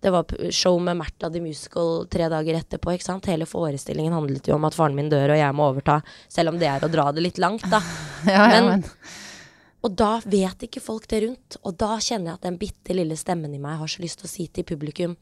[0.00, 3.26] Det var show med Märtha the Musical tre dager etterpå, ikke sant.
[3.28, 5.98] Hele forestillingen handlet jo om at faren min dør, og jeg må overta.
[6.30, 7.82] Selv om det er å dra det litt langt, da.
[8.28, 8.84] Ja, ja, Men- men
[9.86, 11.58] Og da vet ikke folk det rundt.
[11.62, 14.28] Og da kjenner jeg at den bitte lille stemmen i meg har så lyst til
[14.28, 15.16] å si til publikum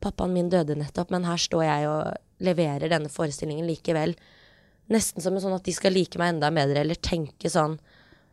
[0.00, 4.14] Pappaen min døde nettopp, men her står jeg og leverer denne forestillingen likevel.
[4.88, 7.76] Nesten som en sånn at de skal like meg enda bedre, eller tenke sånn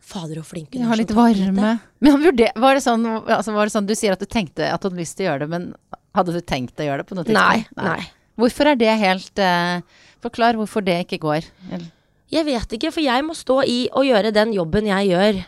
[0.07, 1.71] Fader, så flink hun Jeg er har litt varme.
[1.99, 4.87] Men var, det sånn, altså var det sånn Du sier at du tenkte at du
[4.87, 5.67] hadde lyst til å gjøre det, men
[6.15, 7.83] hadde du tenkt å gjøre det på noe Nei, tidspunkt?
[7.83, 8.07] nei.
[8.37, 9.81] Hvorfor er det helt uh,
[10.23, 11.49] Forklar hvorfor det ikke går.
[11.67, 11.91] Eller-
[12.33, 15.39] Jeg vet ikke, for jeg må stå i og gjøre den jobben jeg gjør.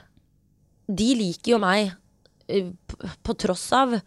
[1.00, 1.92] De liker jo meg
[2.48, 2.72] eh,
[3.24, 3.98] på tross av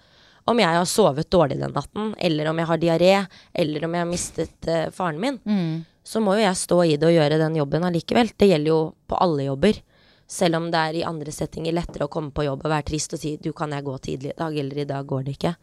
[0.51, 3.13] om jeg har sovet dårlig den natten, eller om jeg har diaré,
[3.55, 5.37] eller om jeg har mistet uh, faren min.
[5.47, 5.85] Mm.
[6.03, 8.33] Så må jo jeg stå i det og gjøre den jobben allikevel.
[8.35, 9.79] Det gjelder jo på alle jobber.
[10.27, 13.15] Selv om det er i andre settinger lettere å komme på jobb og være trist
[13.15, 15.55] og si 'du, kan jeg gå tidlig i dag', eller 'i dag går det ikke'.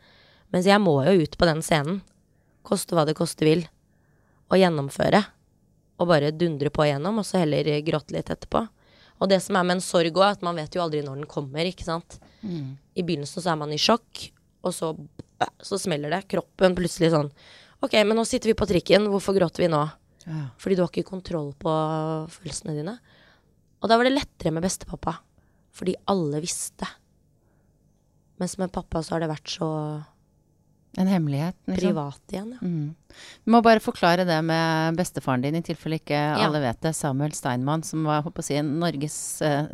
[0.54, 2.02] Mens jeg må jo ut på den scenen.
[2.63, 3.67] koste hva det koste vil,
[4.52, 5.26] og gjennomføre.
[5.99, 8.65] Og bare dundre på igjennom, og så heller gråte litt etterpå.
[9.19, 11.29] Og det som er med en sorg òg, at man vet jo aldri når den
[11.29, 12.19] kommer, ikke sant.
[12.95, 14.29] I begynnelsen så er man i sjokk,
[14.63, 14.93] og så,
[15.59, 16.25] så smeller det.
[16.31, 17.31] Kroppen plutselig sånn
[17.79, 19.79] Ok, men nå sitter vi på trikken, hvorfor gråter vi nå?
[20.25, 20.39] Ja.
[20.59, 21.71] Fordi du har ikke kontroll på
[22.27, 22.97] følelsene dine.
[23.79, 25.13] Og da var det lettere med bestepappa,
[25.71, 26.89] fordi alle visste.
[28.39, 29.69] Mens med pappa så har det vært så
[30.97, 31.88] En hemmelighet, liksom.
[31.88, 32.49] privat igjen.
[32.56, 32.67] Ja.
[32.67, 32.95] Mm.
[33.45, 36.95] Vi må bare forklare det med bestefaren din, i tilfelle ikke alle vet det.
[36.97, 39.69] Samuel Steinmann, som var håper å si, Norges uh,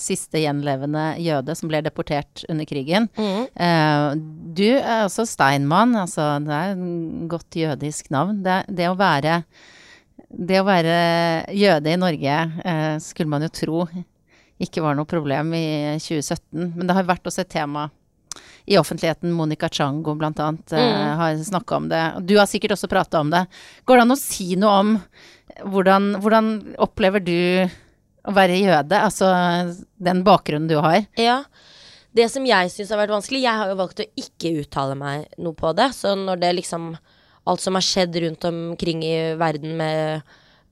[0.00, 3.08] siste gjenlevende jøde som ble deportert under krigen.
[3.20, 3.46] Mm.
[3.52, 4.08] Uh,
[4.56, 8.40] du er også Steinmann, altså det er et godt jødisk navn.
[8.46, 9.42] Det, det å være
[10.26, 10.96] det å være
[11.54, 13.84] jøde i Norge eh, skulle man jo tro
[14.62, 15.66] ikke var noe problem i
[16.00, 17.86] 2017, men det har vært også et tema
[18.66, 19.32] i offentligheten.
[19.32, 21.16] Monica Chango blant annet eh, Mm.
[21.18, 22.02] har snakka om det.
[22.26, 23.44] Du har sikkert også prata om det.
[23.86, 24.94] Går det an å si noe om
[25.64, 26.50] hvordan, hvordan
[26.82, 27.68] opplever du
[28.26, 28.98] å være jøde?
[28.98, 29.30] Altså
[30.02, 31.04] den bakgrunnen du har.
[31.16, 31.44] Ja.
[32.16, 35.26] Det som jeg syns har vært vanskelig Jeg har jo valgt å ikke uttale meg
[35.38, 35.90] noe på det.
[35.94, 36.96] Så når det liksom
[37.46, 40.24] Alt som har skjedd rundt omkring i verden med,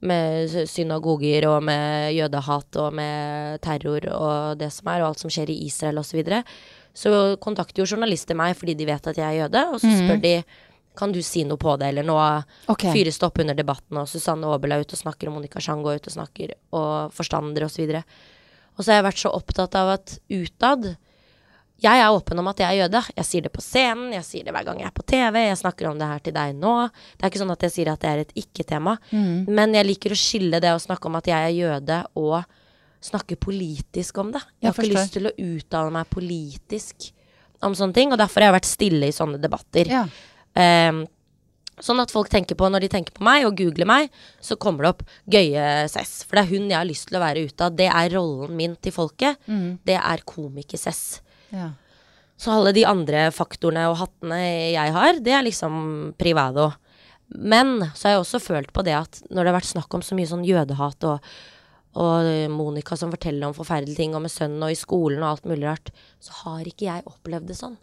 [0.02, 5.30] med synagoger og med jødehat og med terror og det som er, og alt som
[5.30, 6.18] skjer i Israel osv.,
[6.94, 10.22] så, kontakter jo journalister meg fordi de vet at jeg er jøde, og så spør
[10.22, 10.37] de
[10.94, 12.14] kan du si noe på det, eller nå
[12.70, 12.92] okay.
[12.94, 15.90] fyres det opp under debatten, og Susanne Aabel er ute og snakker, og Monica Sjango
[15.90, 17.88] er ute og snakker, og forstander osv.
[17.88, 18.04] Og, så
[18.74, 20.94] og så har jeg vært så opptatt av at utad
[21.85, 23.00] Jeg er åpen om at jeg er jøde.
[23.16, 25.59] Jeg sier det på scenen, jeg sier det hver gang jeg er på TV, jeg
[25.59, 26.74] snakker om det her til deg nå.
[27.18, 28.94] Det er ikke sånn at jeg sier at det er et ikke-tema,
[29.50, 32.38] men jeg liker å skille det å snakke om at jeg er jøde, og
[33.05, 34.40] snakke politisk om det.
[34.59, 37.11] Jeg Jeg har ikke lyst til å uttale meg politisk
[37.64, 39.88] om sånne ting, og derfor har jeg vært stille i sånne debatter.
[39.88, 40.05] Ja.
[40.55, 41.05] Um,
[41.83, 44.85] sånn at folk tenker på, når de tenker på meg og googler meg, så kommer
[44.85, 46.25] det opp Gøye Cess.
[46.29, 47.75] For det er hun jeg har lyst til å være ute av.
[47.79, 49.40] Det er rollen min til folket.
[49.85, 51.21] Det er komiker-Cess.
[51.55, 51.73] ja.
[52.37, 54.40] Så alle de andre faktorene og hattene
[54.75, 55.75] jeg har, det er liksom
[56.19, 56.73] privado.
[57.31, 60.03] Men så har jeg også følt på det at når det har vært snakk om
[60.03, 61.23] så mye sånn jødehat og,
[61.94, 65.48] og Monica som forteller om forferdelige ting, og med sønnen og i skolen og alt
[65.48, 67.76] mulig rart, så har ikke jeg opplevd det sånn.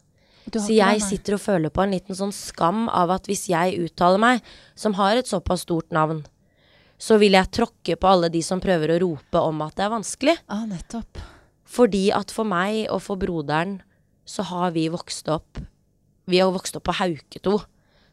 [0.50, 4.21] Så jeg sitter og føler på en liten sånn skam av at hvis jeg uttaler
[4.21, 4.45] meg,
[4.76, 6.24] som har et såpass stort navn,
[7.02, 9.93] så vil jeg tråkke på alle de som prøver å rope om at det er
[9.93, 10.36] vanskelig.
[10.52, 11.21] Ah, nettopp.
[11.71, 13.80] Fordi at for meg og for broderen
[14.28, 15.62] så har vi vokst opp
[16.30, 17.58] Vi har vokst opp på Hauketo.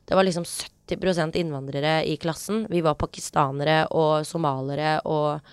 [0.09, 2.65] Det var liksom 70% innvandrere i klassen.
[2.73, 5.45] Vi var pakistanere og somalere og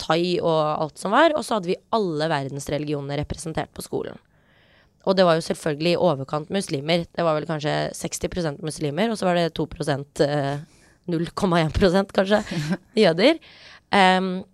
[0.00, 1.34] thai og alt som var.
[1.36, 4.18] Og så hadde vi alle verdensreligionene representert på skolen.
[5.08, 7.06] Og det var jo selvfølgelig i overkant muslimer.
[7.06, 9.66] Det var vel kanskje 60% muslimer, og så var det 2
[10.26, 10.58] eh,
[11.08, 12.42] 0,1 kanskje
[13.04, 13.38] jøder.
[13.88, 14.44] Um,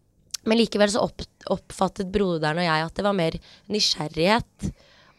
[0.44, 3.37] men likevel så opp, oppfattet broderen og jeg at det var mer
[3.72, 4.68] nysgjerrighet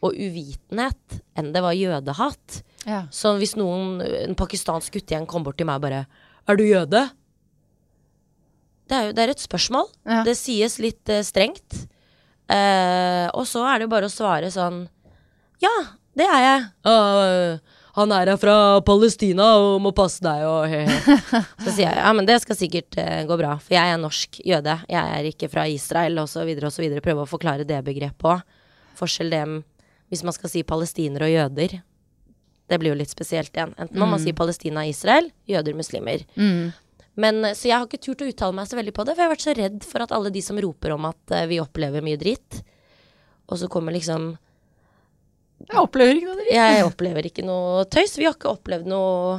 [0.06, 2.62] og uvitenhet enn det var jødehat.
[2.86, 3.06] Ja.
[3.14, 6.06] Så hvis noen, en pakistansk guttegjeng kom bort til meg og bare
[6.46, 7.10] 'Er du jøde?'
[8.86, 9.88] Det er jo det er et spørsmål.
[10.06, 10.24] Ja.
[10.28, 11.86] Det sies litt eh, strengt.
[12.52, 14.84] Eh, og så er det jo bare å svare sånn
[15.64, 15.72] Ja,
[16.14, 16.68] det er jeg.
[16.86, 21.16] Uh, han er her fra Palestina og må passe deg og he, he.
[21.64, 24.42] Så sier jeg ja, men det skal sikkert eh, gå bra, for jeg er norsk
[24.44, 24.76] jøde.
[24.92, 27.04] Jeg er ikke fra Israel, og så videre og så videre.
[27.06, 28.44] Prøve å forklare det begrepet òg.
[29.00, 29.44] Forskjell det
[30.12, 31.80] hvis man skal si palestinere og jøder.
[32.66, 33.74] Det blir jo litt spesielt igjen.
[33.80, 36.26] Enten må man si Palestina og Israel, jøder, muslimer.
[36.36, 36.74] Mm.
[37.18, 39.22] Men, eh, så jeg har ikke turt å uttale meg så veldig på det, for
[39.24, 41.60] jeg har vært så redd for at alle de som roper om at eh, vi
[41.64, 42.62] opplever mye dritt,
[43.48, 44.34] og så kommer liksom
[45.70, 46.52] Jeg opplever ikke noe dritt.
[46.54, 48.18] Jeg opplever ikke noe tøys.
[48.20, 49.38] Vi har ikke opplevd noe,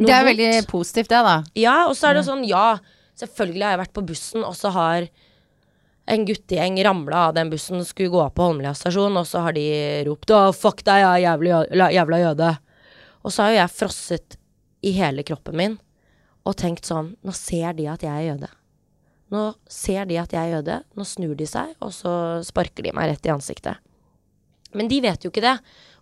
[0.00, 0.30] noe Det er vondt.
[0.30, 1.34] veldig positivt, det, da.
[1.60, 2.78] Ja, og så er det sånn, ja,
[3.20, 5.10] selvfølgelig har jeg vært på bussen, og så har
[6.10, 9.52] en guttegjeng ramla av den bussen, skulle gå av på Holmlia stasjon, og så har
[9.52, 9.66] de
[10.08, 12.58] ropt 'Å, fuck deg, jeg er jævlig, jø- la- jævla jøde'.
[13.22, 14.36] Og så har jo jeg frosset
[14.82, 15.78] i hele kroppen min
[16.46, 18.50] og tenkt sånn Nå ser de at jeg er jøde.
[19.30, 22.12] Nå ser de at jeg er jøde, nå snur de seg, og så
[22.46, 23.78] sparker de meg rett i ansiktet.
[24.74, 25.56] Men de vet jo ikke det,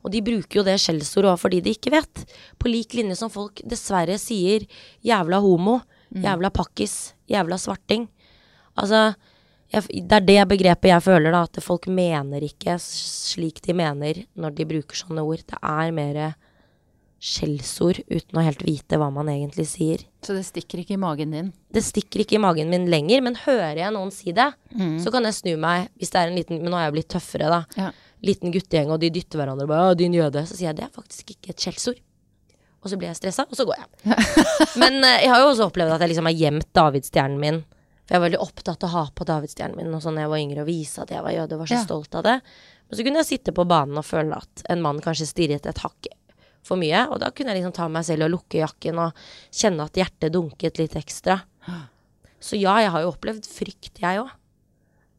[0.04, 2.24] og de bruker jo det skjellsordet òg fordi de ikke vet.
[2.60, 4.64] På lik linje som folk dessverre sier
[5.04, 5.82] 'jævla homo',
[6.14, 8.08] 'jævla pakkis', 'jævla svarting'.
[8.76, 9.14] Altså,
[9.72, 14.24] jeg, det er det begrepet jeg føler, da, at folk mener ikke slik de mener
[14.36, 15.44] når de bruker sånne ord.
[15.44, 16.36] Det er mer
[17.18, 20.04] skjellsord uten å helt vite hva man egentlig sier.
[20.22, 21.48] Så det stikker ikke i magen din.
[21.74, 24.98] Det stikker ikke i magen min lenger, men hører jeg noen si det, Mm.
[25.02, 27.08] så kan jeg snu meg hvis det er en liten Men nå er jeg blitt
[27.08, 27.64] tøffere, da.
[27.76, 27.90] Ja.
[28.22, 30.46] Liten guttegjeng, og de dytter hverandre og bare din jøde'.
[30.46, 31.98] Så sier jeg det er faktisk ikke et skjellsord.
[32.82, 33.88] og så blir jeg stressa, og så går jeg.
[34.78, 37.64] Men eh, jeg har jo også opplevd at jeg liksom har gjemt davidsstjernen min.
[38.06, 40.30] For jeg var veldig opptatt av å ha på davidsstjernen min og sånn da jeg
[40.30, 41.84] var yngre, og vise at jeg var jøde, var så Ja.
[41.84, 42.40] stolt av det.
[42.88, 45.78] Men så kunne jeg sitte på banen og føle at en mann kanskje stirret et
[45.82, 46.06] hakk
[46.66, 49.22] for mye, og da kunne jeg liksom ta meg selv og lukke jakken og
[49.54, 51.38] kjenne at hjertet dunket litt ekstra.
[52.38, 54.30] Så ja, jeg har jo opplevd frykt, jeg òg.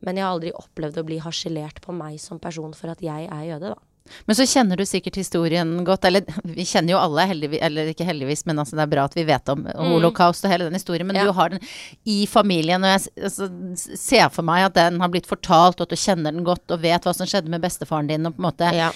[0.05, 3.27] Men jeg har aldri opplevd å bli harselert på meg som person for at jeg
[3.27, 3.88] er jøde, da.
[4.25, 8.05] Men så kjenner du sikkert historien godt, eller vi kjenner jo alle, heldigvis, eller ikke
[8.07, 11.05] heldigvis, men altså det er bra at vi vet om holocaust og hele den historien,
[11.07, 11.19] men Mm.
[11.19, 11.25] Ja.
[11.25, 11.59] du har den
[12.05, 13.49] i familien, og jeg altså,
[13.97, 16.81] ser for meg at den har blitt fortalt, og at du kjenner den godt, og
[16.81, 18.91] vet hva som skjedde med bestefaren din, og på en måte Ja.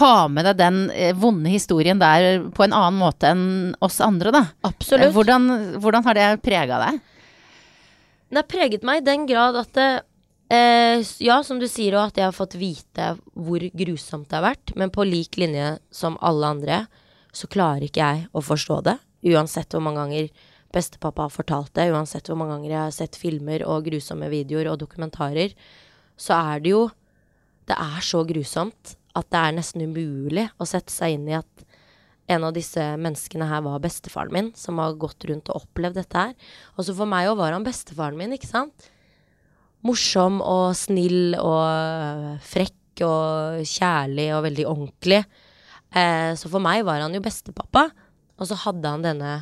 [0.00, 4.32] ha med deg den eh, vonde historien der på en annen måte enn oss andre,
[4.32, 4.44] da.
[4.64, 5.12] Absolutt.
[5.14, 7.00] Hvordan, hvordan har det prega deg?
[8.28, 9.88] Det har preget meg i den grad at det,
[10.50, 14.46] eh, Ja, som du sier òg, at jeg har fått vite hvor grusomt det har
[14.50, 14.74] vært.
[14.76, 16.82] Men på lik linje som alle andre,
[17.32, 18.98] så klarer ikke jeg å forstå det.
[19.26, 20.28] Uansett hvor mange ganger
[20.74, 24.70] bestepappa har fortalt det, uansett hvor mange ganger jeg har sett filmer og grusomme videoer
[24.72, 25.54] og dokumentarer,
[26.16, 26.86] så er det jo
[27.66, 31.64] Det er så grusomt at det er nesten umulig å sette seg inn i at
[32.30, 36.20] en av disse menneskene her var bestefaren min, som har gått rundt og opplevd dette
[36.28, 36.34] her.
[36.78, 38.86] Og så for meg òg var han bestefaren min, ikke sant?
[39.86, 45.20] Morsom og snill og frekk og kjærlig og veldig ordentlig.
[45.92, 47.86] Eh, så for meg var han jo bestepappa,
[48.36, 49.32] og så hadde han denne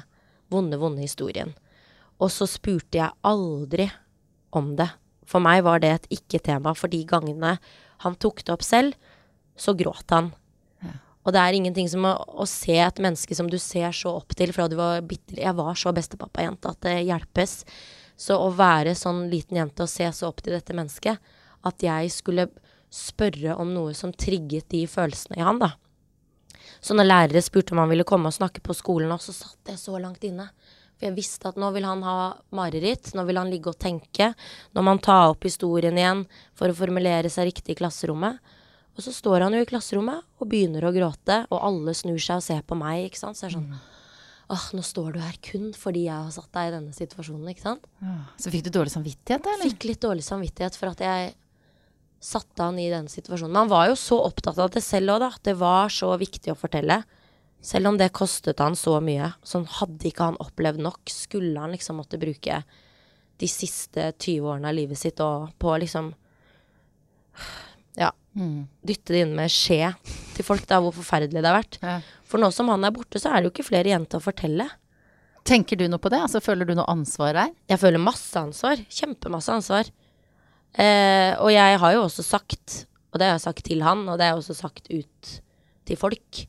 [0.52, 1.54] vonde, vonde historien.
[2.22, 3.88] Og så spurte jeg aldri
[4.54, 4.90] om det.
[5.26, 7.56] For meg var det et ikke-tema, for de gangene
[8.04, 8.94] han tok det opp selv,
[9.56, 10.32] så gråt han.
[11.24, 14.34] Og det er ingenting som å, å se et menneske som du ser så opp
[14.36, 17.62] til fra du var bitter Jeg var så bestepappajente at det hjelpes.
[18.16, 21.18] Så å være sånn liten jente og se så opp til dette mennesket,
[21.64, 22.48] at jeg skulle
[22.94, 25.72] spørre om noe som trigget de følelsene i han, da.
[26.84, 29.72] Så når lærere spurte om han ville komme og snakke på skolen også, så satt
[29.72, 30.50] jeg så langt inne.
[30.94, 32.18] For jeg visste at nå vil han ha
[32.54, 34.30] mareritt, nå vil han ligge og tenke.
[34.72, 36.22] Nå må han ta opp historien igjen
[36.54, 38.38] for å formulere seg riktig i klasserommet.
[38.94, 42.38] Og så står han jo i klasserommet og begynner å gråte, og alle snur seg
[42.38, 43.40] og ser på meg, ikke sant.
[43.40, 43.72] Så er det sånn
[44.52, 47.64] Åh, nå står du her kun fordi jeg har satt deg i denne situasjonen, ikke
[47.64, 47.86] sant.
[48.40, 49.70] Så fikk du dårlig samvittighet, eller?
[49.70, 51.34] Fikk litt dårlig samvittighet for at jeg
[52.24, 53.52] satte han i den situasjonen.
[53.52, 55.30] Men han var jo så opptatt av det selv òg, da.
[55.44, 57.02] Det var så viktig å fortelle.
[57.64, 59.30] Selv om det kostet han så mye.
[59.44, 62.62] Sånn hadde ikke han opplevd nok, skulle han liksom måtte bruke
[63.40, 66.12] de siste 20 årene av livet sitt og på liksom
[67.98, 68.12] Ja.
[68.34, 69.92] Dytte det inn med skje
[70.34, 71.78] til folk, da, hvor forferdelig det har vært.
[71.82, 71.98] Ja.
[72.34, 74.64] For nå som han er borte, så er det jo ikke flere jenter å fortelle.
[75.46, 76.18] Tenker du noe på det?
[76.24, 77.52] Altså, føler du noe ansvar der?
[77.70, 78.80] Jeg føler masse ansvar.
[78.90, 79.90] Kjempemasse ansvar.
[80.74, 82.80] Eh, og jeg har jo også sagt,
[83.12, 85.30] og det har jeg sagt til han, og det har jeg også sagt ut
[85.86, 86.40] til folk,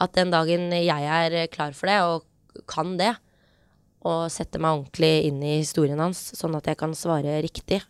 [0.00, 3.12] at den dagen jeg er klar for det, og kan det,
[4.08, 7.82] og setter meg ordentlig inn i historien hans, sånn at jeg kan svare riktig,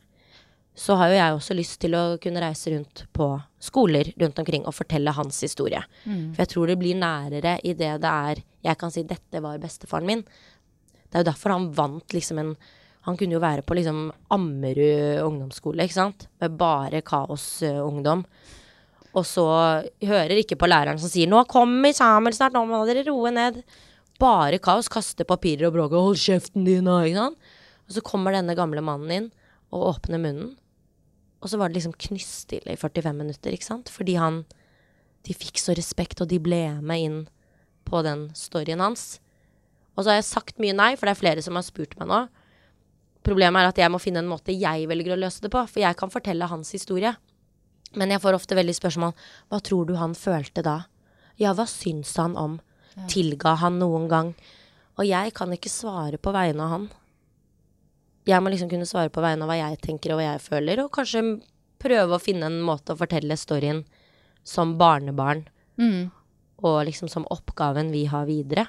[0.76, 3.30] så har jo jeg også lyst til å kunne reise rundt på
[3.64, 5.80] skoler rundt omkring og fortelle hans historie.
[6.34, 9.58] For jeg tror det blir nærere i det det er Jeg kan si 'dette var
[9.58, 10.24] bestefaren min'.
[11.08, 12.56] Det er jo derfor han vant liksom en
[13.06, 16.26] Han kunne jo være på liksom Ammerud ungdomsskole, ikke sant?
[16.40, 18.24] Med bare kaosungdom.
[19.14, 19.46] Og så
[20.02, 23.62] hører ikke på læreren som sier 'nå kommer Samuel snart, nå må dere roe ned'.
[24.18, 24.88] Bare kaos.
[24.88, 26.86] Kaste papirer og bråke 'hold kjeften din'?
[26.88, 29.32] Og så kommer denne gamle mannen inn
[29.72, 30.56] og åpner munnen.
[31.42, 33.92] Og så var det liksom knystille i 45 minutter, ikke sant?
[33.92, 34.44] Fordi han
[35.26, 37.22] De fikk så respekt, og de ble med inn
[37.82, 39.18] på den storyen hans.
[39.96, 42.06] Og så har jeg sagt mye nei, for det er flere som har spurt meg
[42.06, 42.20] nå.
[43.26, 45.82] Problemet er at jeg må finne en måte jeg velger å løse det på, for
[45.82, 47.10] jeg kan fortelle hans historie.
[47.98, 49.16] Men jeg får ofte veldig spørsmål
[49.50, 50.76] Hva tror du han følte da?
[51.42, 52.60] Ja, hva syns han om?
[53.10, 54.30] Tilga han noen gang?
[54.96, 56.86] Og jeg kan ikke svare på vegne av han.
[58.26, 60.80] Jeg må liksom kunne svare på vegne av hva jeg tenker og hva jeg føler,
[60.84, 61.22] og kanskje
[61.82, 63.84] prøve å finne en måte å fortelle storyen
[64.46, 65.44] som barnebarn,
[65.78, 66.10] Mm.
[66.64, 68.66] og liksom som oppgaven vi har videre.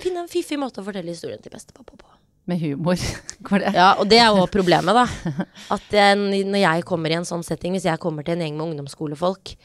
[0.00, 2.06] Finne en fiffig måte å fortelle historien til bestepappa på.
[2.46, 2.96] Med humor.
[3.48, 3.72] Går det?
[3.74, 5.44] Ja, og det er jo problemet, da.
[5.74, 6.16] At jeg,
[6.46, 9.56] når jeg kommer i en sånn setting, hvis jeg kommer til en gjeng med ungdomsskolefolk,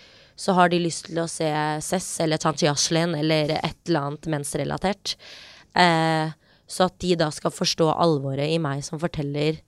[0.42, 1.48] så har de lyst til å se
[1.86, 5.16] Cess eller Tante Jaslin eller et eller annet mensrelatert.
[5.78, 6.32] Eh,
[6.72, 9.60] så at de da skal forstå alvoret i meg som forteller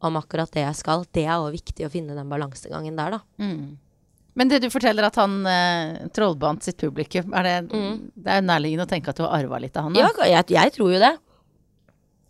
[0.00, 3.20] om akkurat det jeg skal, det er òg viktig å finne den balansegangen der, da.
[4.38, 7.54] Men det du forteller at han eh, trollbandt sitt publikum, er det,
[8.14, 9.98] det er jo nærliggende å tenke at du har arva litt av han?
[9.98, 11.10] Ja, jeg, jeg tror jo det.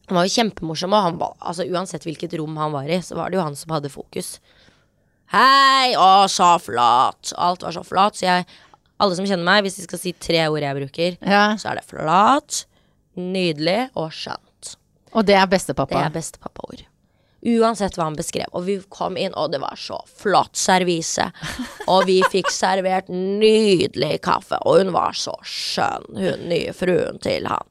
[0.09, 3.19] Han var jo kjempemorsom, og han var, altså, uansett hvilket rom han var i, så
[3.19, 4.39] var det jo han som hadde fokus.
[5.35, 7.35] Hei, å, så flat.
[7.37, 8.17] Alt var så flat.
[8.17, 8.47] Så jeg
[8.99, 11.43] Alle som kjenner meg, hvis de skal si tre ord jeg bruker, Ja.
[11.61, 12.65] så er det flat,
[13.19, 14.77] nydelig og skjønt.
[15.15, 16.05] Og det er Det bestepappa.
[16.07, 16.85] er bestepappaord.
[17.49, 18.49] Uansett hva han beskrev.
[18.53, 21.29] Og vi kom inn, og det var så flott servise.
[21.87, 27.47] Og vi fikk servert nydelig kaffe, og hun var så skjønn, hun nye fruen til
[27.51, 27.63] han.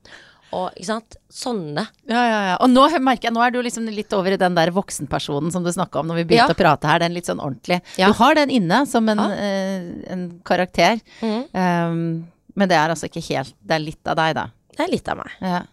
[0.56, 1.84] Og ikke sant, sånne.
[2.08, 2.54] Ja, ja, ja.
[2.64, 5.66] Og nå merker jeg, nå er du liksom litt over i den der voksenpersonen som
[5.68, 6.56] du snakka om når vi begynte Ja.
[6.56, 7.82] å prate her, den litt sånn ordentlig.
[8.00, 11.44] Du har den inne som en, eh, en karakter, Mm.
[11.54, 14.48] um, men det er altså ikke helt Det er litt av deg, da.
[14.78, 15.32] Det er litt av meg.
[15.42, 15.64] Ja.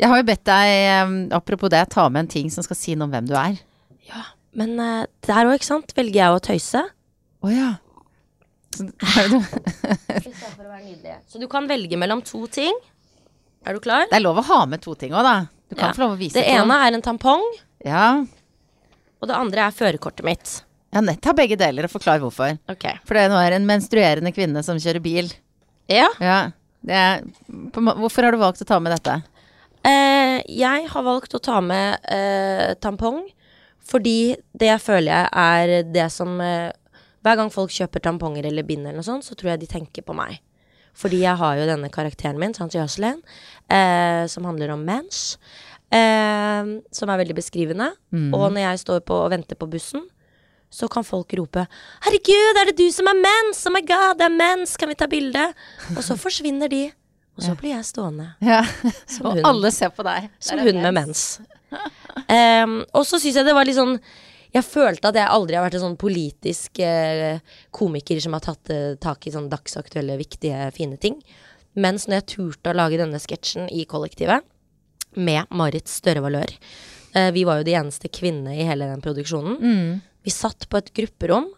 [0.00, 3.04] Jeg har jo bedt deg, apropos det, ta med en ting som skal si noe
[3.08, 3.58] om hvem du er.
[4.08, 4.22] Ja,
[4.56, 6.80] men uh, der òg, ikke sant, velger jeg å tøyse.
[7.44, 7.70] Å ja.
[8.74, 11.16] Så, Istedenfor å være nydelig.
[11.28, 12.76] Så du kan velge mellom to ting.
[13.66, 14.06] Er du klar?
[14.08, 15.34] det er lov å ha med to ting òg, da.
[15.68, 15.94] Du kan Ja.
[15.94, 16.54] få lov å vise Det to.
[16.62, 17.44] ene er en tampong,
[17.84, 18.06] Ja.
[19.20, 20.62] og det andre er førerkortet mitt.
[20.94, 22.56] ja, nett ta begge deler og forklar hvorfor.
[22.72, 22.86] Ok.
[23.04, 25.28] For det nå er en menstruerende kvinne som kjører bil.
[25.88, 26.08] Ja.
[26.20, 26.50] Ja.
[26.88, 27.24] Er,
[27.74, 29.18] hvorfor har du valgt å ta med dette?
[29.86, 33.22] Eh, jeg har valgt å ta med eh, tampong
[33.90, 36.68] fordi det føler jeg er det som eh,
[37.24, 40.04] Hver gang folk kjøper tamponger eller bind eller noe sånt, så tror jeg de tenker
[40.04, 40.38] på meg.
[40.96, 43.18] Fordi jeg har jo denne karakteren min, sant, Jøselen,
[43.68, 45.36] eh, som handler om mens.
[45.92, 47.90] Eh, som er veldig beskrivende.
[48.32, 50.06] Og når jeg står på og venter på bussen,
[50.70, 53.66] så kan folk rope 'Herregud, er det du som er mens?
[53.66, 54.76] Oh my god, det er mens!
[54.76, 55.52] Kan vi ta bilde?'
[55.96, 56.90] Og så forsvinner de.
[57.36, 58.34] Og så blir jeg stående.
[58.44, 58.60] Ja.
[59.24, 59.44] Og hun.
[59.48, 60.28] alle ser på deg.
[60.38, 61.40] Som Der hun med mens.
[62.28, 64.00] Um, og så syns jeg det var litt sånn
[64.50, 67.38] Jeg følte at jeg aldri har vært en sånn politisk eh,
[67.70, 71.20] komiker som har tatt eh, tak i sånn dagsaktuelle, viktige, fine ting.
[71.78, 74.42] Mens når jeg turte å lage denne sketsjen i kollektivet,
[75.14, 76.52] med Marit Støre-Valør
[77.14, 79.56] eh, Vi var jo de eneste kvinnene i hele den produksjonen.
[79.62, 80.00] Mm.
[80.30, 81.48] Vi satt på et grupperom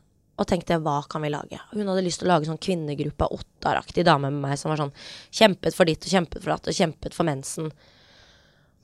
[0.40, 1.58] og tenkte hva kan vi lage?
[1.74, 4.94] Hun hadde lyst til å lage sånn kvinnegruppe, Ottar-aktig dame med meg som var sånn
[5.28, 7.68] kjempet for ditt og kjempet for datt og kjempet for mensen.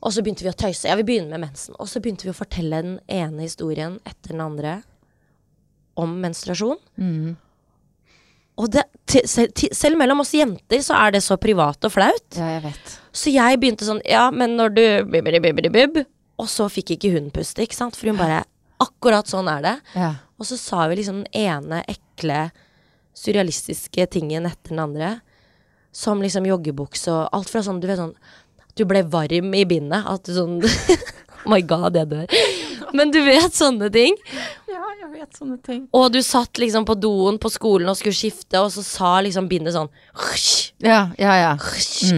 [0.04, 0.90] Og så begynte vi å tøyse.
[0.90, 1.78] Ja, vi begynner med mensen.
[1.80, 4.74] Og så begynte vi å fortelle den ene historien etter den andre
[5.98, 6.84] om menstruasjon.
[7.00, 7.32] Mm.
[8.60, 12.28] Og det, selv, mellom oss jenter så er det så privat og flaut.
[12.36, 12.94] Ja, jeg vet.
[13.16, 14.84] Så jeg begynte sånn Ja, men når du
[16.36, 17.96] Og så fikk ikke hun puste, ikke sant?
[17.96, 18.44] For hun bare
[18.82, 19.76] Akkurat sånn er det.
[19.98, 20.12] Ja.
[20.38, 22.48] Og så sa vi liksom den ene ekle,
[23.18, 25.12] surrealistiske tingen etter den andre.
[25.94, 28.12] Som liksom joggebukse og alt fra sånn, du vet sånn
[28.78, 30.06] Du ble varm i bindet.
[30.06, 32.36] At du sånn Oh my god, jeg dør.
[32.94, 34.14] Men du vet sånne ting.
[35.18, 35.84] Ja, vet sånne ting.
[35.96, 39.48] Og du satt liksom på doen på skolen og skulle skifte, og så sa liksom
[39.50, 39.90] bindet sånn
[40.84, 41.52] Ja, ja, ja.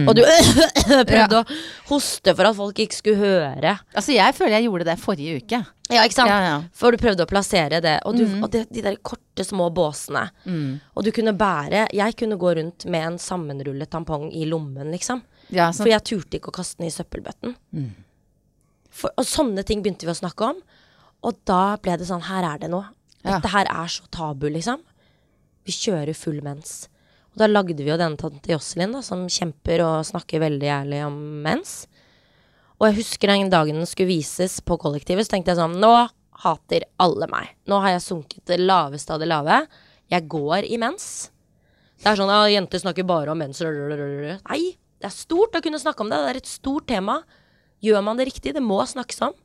[0.05, 0.23] Og du
[1.11, 1.45] prøvde å
[1.89, 3.75] hoste for at folk ikke skulle høre.
[3.95, 5.61] Altså, jeg føler jeg gjorde det forrige uke.
[5.91, 6.31] Ja, ikke sant?
[6.31, 6.57] Ja, ja.
[6.77, 7.97] For du prøvde å plassere det.
[8.07, 10.27] Og, du, og det, de der korte, små båsene.
[10.45, 10.77] Mm.
[10.95, 15.23] Og du kunne bære Jeg kunne gå rundt med en sammenrullet tampong i lommen, liksom.
[15.51, 15.71] Ja.
[15.75, 17.57] For jeg turte ikke å kaste den i søppelbøtten.
[18.91, 20.61] For, og sånne ting begynte vi å snakke om.
[21.27, 22.89] Og da ble det sånn Her er det noe.
[23.21, 23.35] Ja.
[23.35, 24.81] Dette her er så tabu, liksom.
[25.67, 26.87] Vi kjører full mens.
[27.31, 31.03] Og da lagde vi jo denne tante Josselin, da, som kjemper og snakker veldig ærlig
[31.05, 31.85] om mens.
[32.81, 35.93] Og jeg husker den dagen den skulle vises på kollektivet, så tenkte jeg sånn Nå
[36.41, 37.53] hater alle meg.
[37.69, 39.61] Nå har jeg sunket det laveste av det lave.
[40.11, 41.29] Jeg går i mens.
[42.01, 43.61] Det er sånn at jenter snakker bare om mens.
[43.61, 44.61] Nei,
[44.97, 46.17] det er stort å kunne snakke om det.
[46.17, 47.19] Det er et stort tema.
[47.85, 48.55] Gjør man det riktig?
[48.57, 49.37] Det må snakkes om.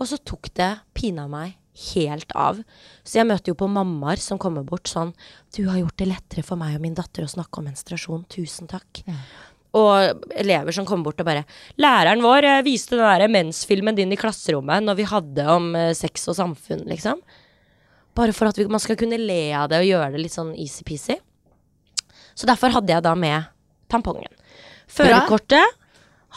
[0.00, 1.58] Og så tok det pina meg
[1.92, 2.60] helt av.
[3.04, 5.14] Så jeg møter jo på mammaer som kommer bort sånn
[5.56, 8.26] Du har gjort det lettere for meg og min datter å snakke om menstruasjon.
[8.32, 9.04] Tusen takk.
[9.72, 11.46] Og elever som kommer bort og bare
[11.80, 15.94] 'Læreren vår eh, viste den der mensfilmen din i klasserommet når vi hadde om eh,
[15.96, 17.22] sex og samfunn', liksom.
[18.14, 20.52] Bare for at vi, man skal kunne le av det og gjøre det litt sånn
[20.52, 21.16] easy-peasy.
[22.36, 23.48] Så derfor hadde jeg da med
[23.88, 24.28] tampongen.
[24.92, 25.64] Førerkortet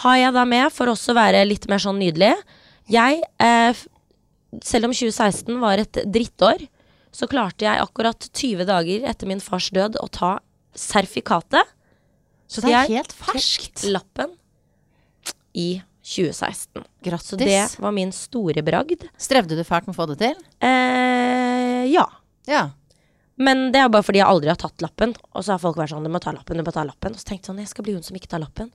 [0.03, 2.31] har jeg da med for også å være litt mer sånn nydelig.
[2.91, 3.73] Jeg, eh,
[4.63, 6.67] selv om 2016 var et drittår,
[7.15, 10.35] så klarte jeg akkurat 20 dager etter min fars død å ta
[10.75, 11.63] sertifikatet.
[12.51, 13.85] Så det er helt ferskt.
[13.89, 14.35] lappen
[15.55, 16.83] i 2016.
[17.01, 17.31] Grattis.
[17.31, 19.07] Så det var min store bragd.
[19.17, 20.35] Strevde du fælt med å få det til?
[20.61, 22.05] Eh, ja.
[22.45, 22.67] Ja.
[23.35, 25.11] Men det er bare fordi jeg aldri har tatt lappen.
[25.35, 27.15] Og så har folk vært sånn, du må ta lappen, du må ta lappen.
[27.15, 28.69] Og så tenkte jeg sånn, jeg skal bli hun som ikke tar lappen.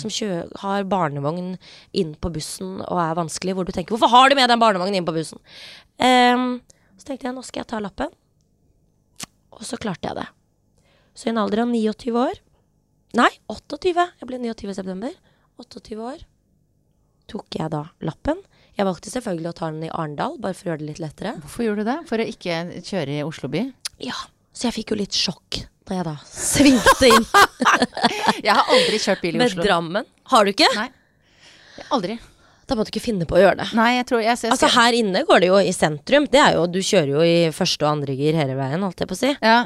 [0.00, 1.52] Som kjø har barnevogn
[1.96, 3.54] inn på bussen og er vanskelig.
[3.54, 5.38] Hvor du tenker, hvorfor har du med den barnevognen inn på bussen?
[6.02, 6.58] Um,
[6.98, 8.10] så tenkte jeg, nå skal jeg ta lappen.
[9.54, 10.26] Og så klarte jeg det.
[11.14, 12.42] Så i en alder av 29 år,
[13.18, 15.16] nei, 28, jeg ble 29 i september,
[15.60, 16.22] 28 år,
[17.30, 18.42] tok jeg da lappen.
[18.78, 21.34] Jeg valgte selvfølgelig å ta den i Arendal, bare for å gjøre det litt lettere.
[21.42, 21.98] Hvorfor gjorde du det?
[22.10, 22.56] For å ikke
[22.86, 23.66] kjøre i Oslo by?
[24.04, 24.16] Ja,
[24.52, 27.24] så jeg fikk jo litt sjokk da jeg da svingte inn
[28.46, 29.64] Jeg har aldri kjørt bil i med Oslo.
[29.66, 30.06] Drammen.
[30.30, 30.68] Har du ikke?
[30.76, 30.86] Nei.
[31.90, 32.16] Aldri.
[32.70, 33.66] Da må du ikke finne på å gjøre det.
[33.74, 36.28] Nei, jeg tror jeg, jeg, Altså Her inne går det jo i sentrum.
[36.30, 39.10] Det er jo, Du kjører jo i første og andre gir hele veien, holdt jeg
[39.10, 39.34] på å si.
[39.42, 39.60] ja.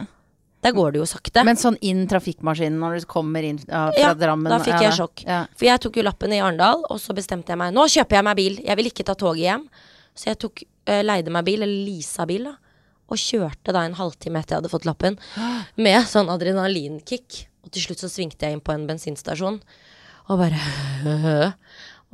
[0.65, 1.43] Der går det jo sakte.
[1.45, 4.87] Men sånn inn trafikkmaskinen når du kommer inn ja, fra Ja, Drammen da fikk ja,
[4.87, 5.25] jeg sjokk.
[5.29, 5.43] Ja.
[5.53, 8.27] For jeg tok jo lappen i Arendal, og så bestemte jeg meg Nå kjøper jeg
[8.31, 8.57] meg bil!
[8.65, 9.67] Jeg vil ikke ta toget hjem.
[10.17, 12.55] Så jeg tok, uh, leide meg bil, eller leasa bil, da.
[13.13, 15.19] Og kjørte da en halvtime etter jeg hadde fått lappen.
[15.77, 17.45] Med sånn adrenalinkick.
[17.65, 19.61] Og til slutt så svingte jeg inn på en bensinstasjon.
[20.33, 20.61] Og bare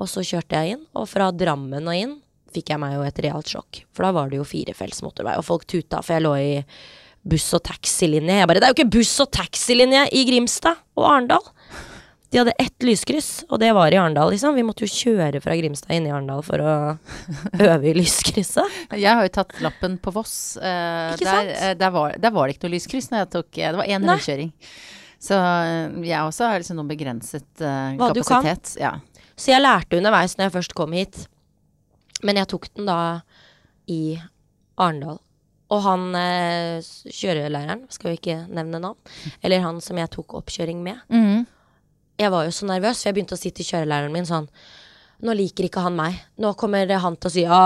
[0.01, 0.85] Og så kjørte jeg inn.
[0.97, 2.17] Og fra Drammen og inn
[2.55, 3.85] fikk jeg meg jo et realt sjokk.
[3.95, 6.55] For da var det jo firefelts motorvei, og folk tuta, for jeg lå i
[7.31, 8.41] buss- og taxilinje.
[8.41, 11.47] Jeg bare Det er jo ikke buss- og taxilinje i Grimstad og Arendal!
[12.31, 14.55] De hadde ett lyskryss, og det var i Arendal, liksom.
[14.55, 16.75] Vi måtte jo kjøre fra Grimstad inn i Arendal for å
[17.67, 18.77] øve i lyskrysset.
[18.95, 20.57] Jeg har jo tatt lappen på Voss.
[20.63, 21.51] eh, Ikke der, sant?
[21.59, 23.91] eh, der, var, der var det ikke noe lyskryss når jeg tok eh, Det var
[23.97, 24.53] én rundkjøring.
[25.21, 28.47] Så eh, jeg også har liksom noe begrenset eh, Hva du kan.
[28.47, 28.77] kapasitet.
[28.81, 28.95] Ja.
[29.35, 31.25] Så jeg lærte underveis når jeg først kom hit.
[32.23, 33.01] Men jeg tok den da
[33.91, 34.03] i
[34.79, 35.19] Arendal.
[35.71, 36.79] Og han eh,
[37.11, 38.99] kjørelæreren, skal vi ikke nevne navn,
[39.43, 41.03] eller han som jeg tok oppkjøring med.
[41.11, 41.49] Mhm.
[42.21, 44.49] Jeg var jo så nervøs, for jeg begynte å si til kjørelæreren min sånn
[45.21, 46.15] Nå liker ikke han meg.
[46.41, 47.57] Nå kommer han til å si ja,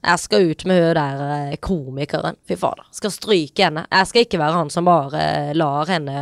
[0.00, 2.38] jeg skal ut med hun der eh, komikeren.
[2.48, 2.86] Fy fader.
[2.96, 3.82] Skal stryke henne.
[3.92, 6.14] Jeg skal ikke være han som bare lar henne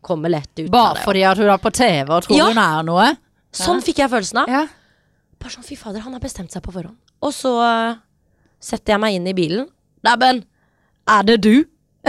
[0.00, 0.70] komme lett ut.
[0.72, 1.04] Bare det.
[1.04, 2.46] fordi at hun er på TV og tror Ja.
[2.48, 3.10] hun er noe?
[3.52, 4.48] Sånn fikk jeg følelsen av.
[4.48, 4.62] Ja.
[5.36, 6.96] Bare sånn, fy fader, han har bestemt seg på forhånd.
[7.20, 8.00] Og så eh,
[8.72, 9.68] setter jeg meg inn i bilen.
[10.00, 10.40] Dæven,
[11.12, 11.54] er det du?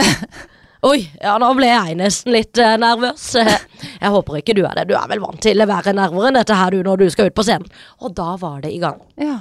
[0.82, 3.28] Oi, ja, nå ble jeg nesten litt eh, nervøs.
[4.02, 4.88] Jeg håper ikke du er det.
[4.90, 7.30] Du er vel vant til å være nervere enn dette her du når du skal
[7.30, 7.68] ut på scenen.
[8.02, 8.98] Og da var det i gang.
[9.20, 9.38] ja.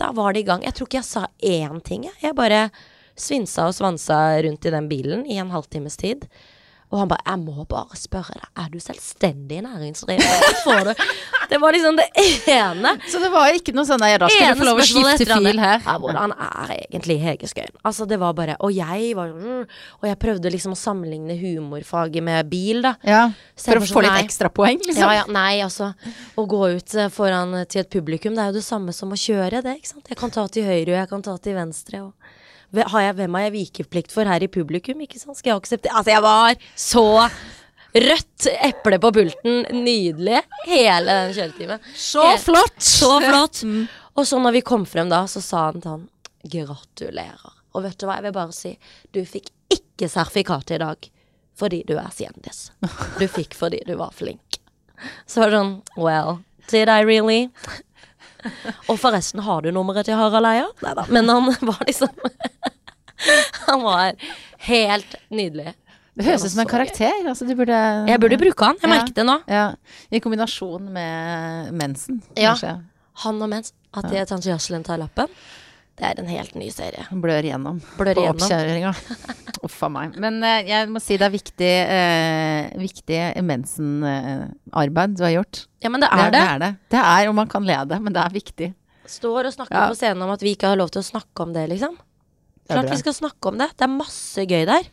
[0.00, 0.64] Da var det i gang.
[0.66, 2.16] Jeg tror ikke jeg sa én ting, jeg.
[2.24, 2.62] Jeg bare
[3.14, 6.24] svinsa og svansa rundt i den bilen i en halvtimes tid.
[6.92, 10.94] Og han bare 'Jeg må bare spørre deg, er du selvstendig næringsdrivende?' Får
[11.48, 12.08] Det var liksom det
[12.48, 12.92] ene.
[13.08, 15.60] Så det var ikke noe sånn da skal ene du få lov å skifte fil
[15.60, 15.80] her.
[15.84, 17.72] Ja, hvordan er egentlig Hege Skøyen?
[17.84, 19.66] Altså, det var bare Og jeg var mm,
[20.02, 22.94] Og jeg prøvde liksom å sammenligne humorfaget med bil, da.
[23.04, 23.22] Ja,
[23.56, 24.24] for å få sånn, litt nei.
[24.26, 25.02] ekstrapoeng, liksom.
[25.02, 25.92] Ja, ja, nei, altså
[26.36, 29.18] Å gå ut eh, foran til et publikum, det er jo det samme som å
[29.18, 30.08] kjøre, det, ikke sant.
[30.12, 32.21] Jeg kan ta til høyre, og jeg kan ta til venstre, og
[32.72, 35.36] har jeg, Hvem har jeg vikeplikt for her i publikum, ikke sant?
[35.38, 37.04] Skal jeg akseptere Altså, jeg var så
[37.92, 41.82] Rødt eple på pulten, nydelig, hele den kjøretimen.
[41.92, 42.78] Så Helt- flott!
[42.80, 43.60] Så flott!
[44.16, 46.06] Og så når vi kom frem da, så sa han til han
[46.54, 47.52] gratulerer.
[47.76, 48.72] Og vet du hva, jeg vil bare si,
[49.12, 51.10] du fikk ikke sertifikatet i dag
[51.60, 52.70] fordi du er kjendis.
[53.20, 54.56] Du fikk fordi du var flink.
[55.28, 56.38] Så var det sånn, well,
[56.72, 57.50] did I really?
[58.90, 60.66] Og forresten, har du nummeret til Harald Eia?
[60.82, 61.04] Nei da.
[61.12, 62.08] Men han var liksom
[63.68, 64.12] Han var
[64.66, 65.74] helt nydelig.
[66.18, 67.12] Det høres ut som en karakter.
[67.30, 67.76] Altså, du burde
[68.08, 68.76] Jeg burde bruke han.
[68.82, 68.94] Jeg Ja.
[68.96, 69.36] merket det nå.
[69.48, 69.66] Ja,
[70.10, 72.54] I kombinasjon med mensen, Ja.
[73.24, 73.72] Han og mens.
[73.94, 75.28] At jeg tante Jøselen tar lappen.
[75.98, 77.04] Det er en helt ny serie.
[77.20, 78.92] Blør gjennom Blør på oppkjøringa.
[79.66, 80.14] Uff a meg.
[80.22, 85.66] Men eh, jeg må si det er viktig, eh, viktig mensenarbeid du har gjort.
[85.84, 86.38] Ja, men det er det.
[86.38, 86.70] Det er det.
[86.94, 88.70] Det er, og man kan le det, men det er viktig.
[89.12, 89.88] Står og snakker Ja.
[89.92, 91.98] på scenen om at vi ikke har lov til å snakke om det, liksom.
[92.70, 93.68] Klart vi skal snakke om det.
[93.76, 94.88] Det er masse gøy der.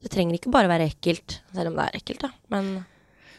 [0.00, 2.30] Det trenger ikke bare være ekkelt, selv om det er ekkelt, da.
[2.48, 2.86] Men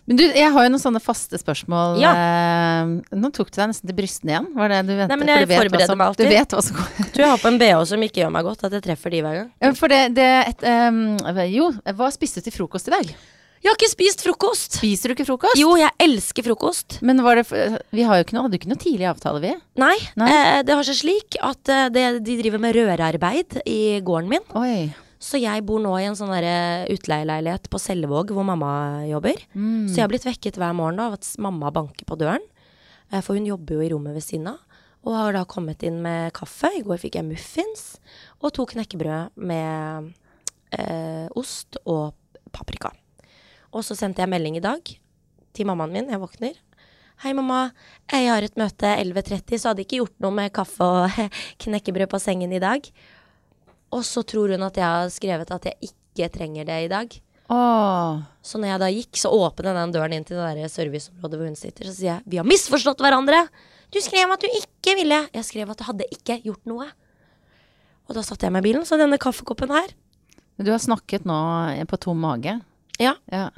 [0.10, 2.00] Men du, jeg har jo noen sånne faste spørsmål.
[2.02, 2.12] Ja.
[2.18, 4.48] Eh, nå tok du deg nesten til brystene igjen.
[4.58, 5.12] Var det du ventet?
[5.14, 6.26] Nei, men For jeg du vet forbereder meg alltid.
[6.32, 6.88] Du vet hva som går.
[6.98, 9.14] jeg tror jeg har på en bh som ikke gjør meg godt, at jeg treffer
[9.14, 9.52] de hver gang.
[9.62, 11.70] Ja, For det, det et, um, Jo,
[12.02, 13.14] hva spiste du til frokost i dag?
[13.62, 14.80] Jeg har ikke spist frokost!
[14.80, 15.60] Spiser du ikke frokost?
[15.62, 16.96] Jo, jeg elsker frokost.
[17.06, 19.42] Men var det for, Vi har jo ikke noe, hadde jo ikke noe tidlig avtale,
[19.44, 19.52] vi.
[19.78, 20.30] Nei, Nei.
[20.34, 24.48] Eh, det har seg slik at eh, det, de driver med rørarbeid i gården min.
[24.58, 24.90] Oi.
[25.22, 29.38] Så jeg bor nå i en sånn utleieleilighet på Selvåg hvor mamma jobber.
[29.54, 32.42] Så jeg har blitt vekket hver morgen da, av at mamma banker på døren.
[33.12, 34.58] Eh, For hun jobber jo i rommet ved siden av.
[35.06, 36.72] Og har da kommet inn med kaffe.
[36.78, 37.86] I går fikk jeg muffins
[38.42, 40.12] og to knekkebrød med
[40.78, 42.14] eh, ost og
[42.54, 42.92] paprika.
[43.72, 44.82] Og så sendte jeg melding i dag
[45.54, 46.10] til mammaen min.
[46.12, 46.58] Jeg våkner.
[47.22, 47.68] Hei, mamma.
[48.10, 51.18] Jeg har et møte 11.30, så hadde ikke gjort noe med kaffe og
[51.66, 52.90] knekkebrød på sengen i dag.
[53.92, 57.18] Og så tror hun at jeg har skrevet at jeg ikke trenger det i dag.
[57.52, 58.22] Åh.
[58.46, 61.50] Så når jeg da gikk, så åpnet den døren inn til det der serviceområdet hvor
[61.50, 61.90] hun sitter.
[61.90, 63.42] Så sier jeg vi har misforstått hverandre.
[63.92, 65.18] Du skrev at du ikke ville.
[65.36, 66.88] Jeg skrev at du hadde ikke gjort noe.
[68.08, 69.92] Og da satte jeg meg i bilen, så denne kaffekoppen her.
[70.58, 71.36] Men Du har snakket nå
[71.92, 72.56] på tom mage.
[73.00, 73.16] Ja.
[73.32, 73.50] Ja.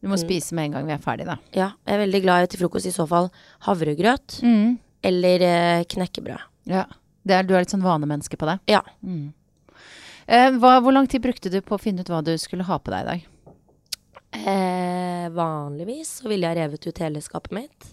[0.00, 1.34] Du må spise med en gang vi er ferdig, da.
[1.52, 3.26] ja, jeg er veldig glad i til frokost i så fall
[3.66, 4.78] havregrøt Mm.
[5.04, 6.40] eller eh, knekkebrød.
[6.72, 6.86] Ja.
[7.26, 8.58] Det er, du er litt sånn vanemenneske på det.
[8.70, 8.80] Ja.
[10.30, 12.78] Eh, hva, hvor lang tid brukte du på å finne ut hva du skulle ha
[12.80, 13.26] på deg i dag?
[14.40, 17.88] Eh, vanligvis så ville jeg revet ut hele skapet mitt.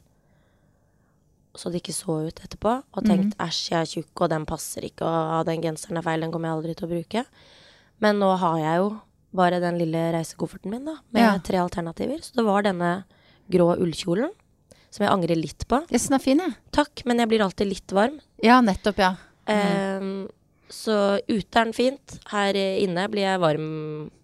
[1.57, 2.75] Så det ikke så ut etterpå.
[2.93, 6.21] Og tenkt æsj, jeg er tjukk, og den passer ikke, og den genseren er feil,
[6.21, 7.23] den kommer jeg aldri til å bruke.
[8.05, 8.91] Men nå har jeg jo
[9.37, 11.37] bare den lille reisekofferten min, da, med Ja.
[11.39, 12.21] tre alternativer.
[12.21, 13.05] Så det var denne
[13.49, 14.29] grå ullkjolen,
[14.97, 15.79] som jeg angrer litt på.
[15.91, 16.57] Jeg synes den er fin, jeg.
[16.75, 18.17] Takk, men jeg blir alltid litt varm.
[18.43, 19.13] Ja, nettopp, ja.
[19.47, 20.07] Eh,
[20.73, 20.97] så
[21.29, 22.17] ute er den fint.
[22.33, 23.67] Her inne blir jeg varm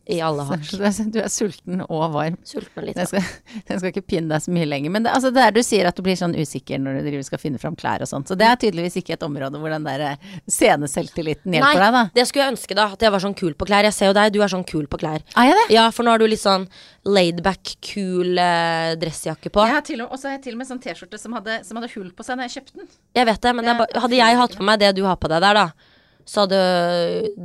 [0.05, 0.65] i alle hakk.
[0.67, 2.35] Du er, du sulten og varm.
[2.47, 3.23] Sulten og litt den, skal,
[3.69, 4.91] den skal ikke pinne deg så mye lenger.
[4.91, 7.27] Men det, altså, det er du sier at du blir sånn usikker når du driver
[7.29, 8.27] skal finne fram klær og sånt.
[8.27, 12.03] Så det er tydeligvis ikke et område hvor den der eh, sceneselvtilliten hjelper deg, da.
[12.17, 12.89] det skulle jeg ønske, da.
[12.97, 13.87] At jeg var sånn kul på klær.
[13.87, 15.23] Jeg ser jo deg, du er sånn kul på klær.
[15.39, 15.65] Er jeg det?
[15.77, 16.67] Ja, for nå har du litt sånn
[17.07, 19.63] laidback, kul eh, dressjakke på.
[19.63, 22.39] Og, så har jeg til og med sånn T-skjorte som som hadde hull på seg
[22.39, 22.93] da jeg kjøpte den.
[23.17, 25.31] Jeg vet det, men det jeg, hadde jeg hatt på meg det du har på
[25.31, 25.93] deg der, da,
[26.29, 26.59] så hadde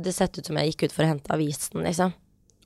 [0.05, 2.13] det sett ut som jeg gikk ut for å hente avisen, liksom.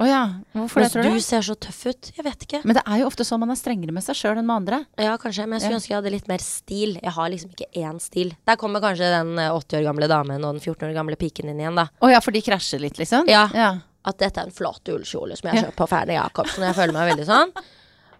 [0.03, 0.21] Å ja.
[0.57, 1.15] Hvorfor det, tror du?
[1.15, 2.09] du ser så tøff ut.
[2.17, 2.59] Jeg vet ikke.
[2.67, 4.79] Men det er jo ofte sånn man er strengere med seg sjøl enn med andre.
[4.99, 5.79] Ja, kanskje, men jeg skulle Ja.
[5.79, 6.97] ønske jeg hadde litt mer stil.
[6.99, 8.33] Jeg har liksom ikke én stil.
[8.49, 11.49] Der kommer kanskje den eh, 80 år gamle damen og den 14 år gamle piken
[11.53, 11.87] inn igjen, da.
[12.03, 13.29] Å ja, for de krasjer litt, liksom?
[13.31, 13.45] Ja.
[13.55, 13.71] ja.
[14.03, 16.67] At dette er en flott ullkjole som jeg har kjøpt på Ferne Jacobsen.
[16.67, 17.53] Jeg føler meg veldig sånn.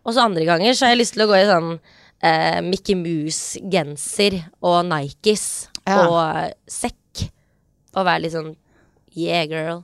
[0.03, 1.71] Og så andre ganger så har jeg lyst til å gå i sånn
[2.23, 5.45] eh, Mickey Mouse-genser og Nikes
[5.91, 7.25] og eh, sekk.
[7.93, 8.53] Og være litt sånn
[9.13, 9.83] yeah, girl.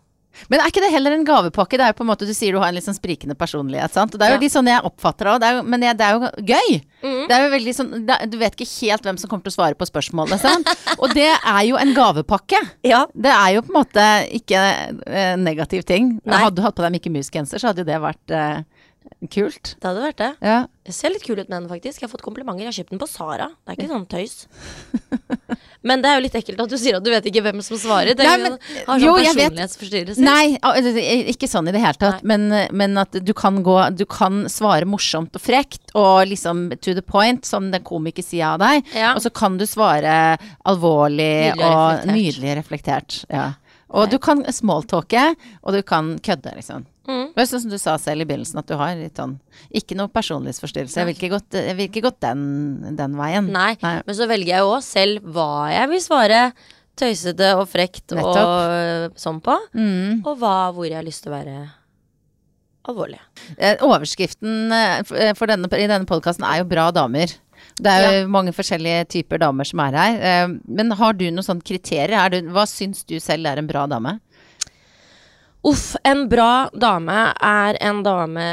[0.49, 1.77] Men er ikke det heller en gavepakke?
[1.77, 3.91] Det er jo på en måte, Du sier du har en litt sånn sprikende personlighet,
[3.91, 4.13] sant.
[4.13, 4.43] Og det er jo Ja.
[4.45, 6.81] litt sånn jeg oppfatter det òg, men det er jo gøy.
[7.03, 7.27] Mm.
[7.27, 7.91] Det er jo veldig sånn
[8.29, 10.67] Du vet ikke helt hvem som kommer til å svare på spørsmålet, sant.
[11.01, 12.59] Og det er jo en gavepakke.
[12.83, 13.05] Ja.
[13.15, 14.59] Det er jo på en måte ikke
[15.07, 16.19] eh, negativ ting.
[16.25, 16.37] Nei.
[16.43, 18.63] Hadde du hatt på deg Mikke Mus-genser, så hadde jo det vært eh,
[19.31, 19.75] kult.
[19.79, 20.31] Det hadde vært det.
[20.45, 20.59] Ja.
[20.89, 22.01] Jeg ser litt kul ut med den, faktisk.
[22.01, 22.63] Jeg har fått komplimenter.
[22.63, 23.49] Jeg har kjøpt den på Sara.
[23.65, 24.35] Det er ikke sånn tøys.
[25.87, 27.77] Men det er jo litt ekkelt at du sier at du vet ikke hvem som
[27.79, 28.11] svarer.
[28.17, 30.23] Det Nei, er jo, men- har sånn jo, jeg vet- personlighetsforstyrrelse.
[30.25, 32.23] Nei, ikke sånn i det hele tatt.
[32.27, 36.93] Men, men at du kan gå Du kan svare morsomt og frekt og liksom to
[36.97, 38.91] the point, som den komikersida av deg.
[38.93, 39.13] Ja.
[39.15, 40.37] Og så kan du svare
[40.67, 43.23] alvorlig Nydelig og og nydelig reflektert.
[43.31, 43.53] Ja.
[43.89, 45.31] Og du kan smalltalke,
[45.63, 46.83] og du kan kødde, liksom.
[47.09, 47.29] Mm.
[47.33, 49.39] Det sånn som du sa selv i begynnelsen, at du har litt sånn
[49.73, 50.99] Ikke noe personlighetsforstyrrelse.
[51.01, 52.43] Jeg vil ikke gått, vil ikke gått den,
[52.99, 53.49] den veien.
[53.53, 56.43] Nei, men så velger jeg jo også selv hva jeg vil svare
[56.99, 59.55] tøysete og frekt og sånn på.
[59.73, 60.21] Mm.
[60.27, 61.59] Og hva, hvor jeg har lyst til å være
[62.89, 63.19] alvorlig.
[63.57, 67.37] Eh, Overskriften eh, denne, i denne podkasten er jo 'Bra damer'.
[67.79, 70.15] Det er jo mange forskjellige typer damer som er her.
[70.19, 72.17] eh, Men har du noen sånne kriterier?
[72.17, 74.19] Er du, hva syns du selv er en bra dame?
[75.67, 78.45] Uff, en bra dame er en dame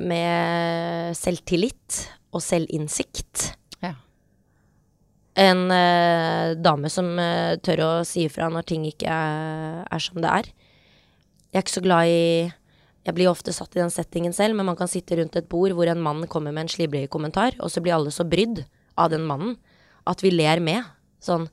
[0.00, 1.98] med selvtillit
[2.32, 3.50] og selvinnsikt.
[3.84, 3.92] Ja.
[5.44, 10.22] En uh, dame som uh, tør å si ifra når ting ikke er, er som
[10.24, 10.48] det er.
[11.52, 12.22] Jeg er ikke så glad i
[13.04, 15.76] Jeg blir ofte satt i den settingen selv, men man kan sitte rundt et bord
[15.76, 18.64] hvor en mann kommer med en slibrig kommentar, og så blir alle så brydd
[18.96, 19.58] av den mannen
[20.08, 20.80] at vi ler med.
[21.20, 21.44] Sånn.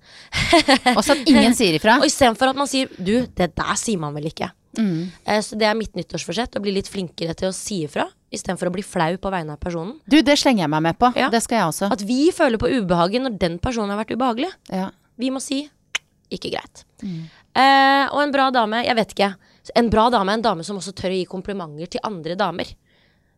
[0.96, 2.00] Også at ingen sier ifra.
[2.00, 4.50] Og istedenfor at man sier Du, det der sier man vel ikke.
[4.78, 5.12] Mm.
[5.26, 8.70] Eh, Så det er mitt nyttårsforsett, å bli litt flinkere til å si ifra, istedenfor
[8.70, 9.98] å bli flau på vegne av personen.
[10.08, 11.12] Du, det slenger jeg meg med på.
[11.20, 11.30] Ja.
[11.34, 11.92] Det skal jeg også.
[11.92, 14.52] At vi føler på ubehaget når den personen har vært ubehagelig.
[14.72, 14.90] Ja.
[15.20, 15.66] Vi må si
[16.32, 16.86] ikke greit.
[17.04, 19.34] Eh, og en bra dame, jeg vet ikke.
[19.76, 22.72] En bra dame er en dame som også tør å gi komplimenter til andre damer.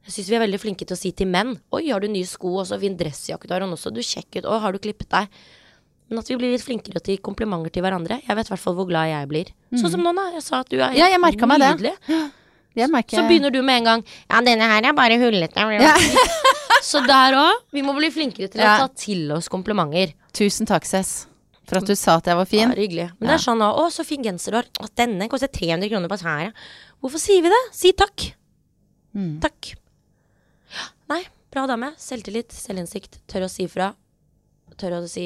[0.04, 2.28] Jeg syns vi er veldig flinke til å si til menn Oi, har du nye
[2.28, 4.76] sko, og så fin dressjakke du har, og nå så du kjekk ut, og har
[4.76, 5.30] du klippet deg?
[6.14, 8.20] Men at vi blir litt flinkere til komplimenter til hverandre.
[8.22, 9.48] Jeg vet i hvert fall hvor glad jeg blir.
[9.74, 10.28] Sånn som nå, da.
[10.36, 11.98] Jeg sa at du er Ja, nydelig.
[12.94, 15.66] Merker Så begynner du med en gang Ja, denne her er bare hullete.
[15.82, 15.96] Ja.
[16.86, 17.64] Så der òg.
[17.74, 18.76] Vi må bli flinkere til Ja.
[18.78, 20.14] å ta til oss komplimenter.
[20.38, 21.26] Tusen takk, Cess,
[21.66, 22.70] for at du sa at jeg var fin.
[22.70, 23.10] Ja, hyggelig.
[23.18, 23.80] Men det er sånn òg.
[23.82, 24.70] Å, så fin genser du har.
[24.82, 26.52] Å, denne koster 300 kroner på Sara.
[27.02, 27.62] Hvorfor sier vi det?
[27.74, 28.30] Si takk.
[29.18, 29.40] Mm.
[29.42, 29.74] Takk.
[31.10, 31.94] Nei, bra dame.
[31.98, 33.22] Selvtillit, selvinnsikt.
[33.30, 33.92] Tør å si fra.
[34.78, 35.26] Tør å si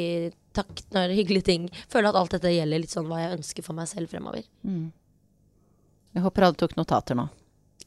[0.58, 3.78] takk når hyggelige ting Føler at alt dette gjelder litt sånn hva jeg ønsker for
[3.78, 4.44] meg selv fremover.
[4.68, 4.90] Mm.
[6.18, 7.28] Jeg håper alle tok notater nå.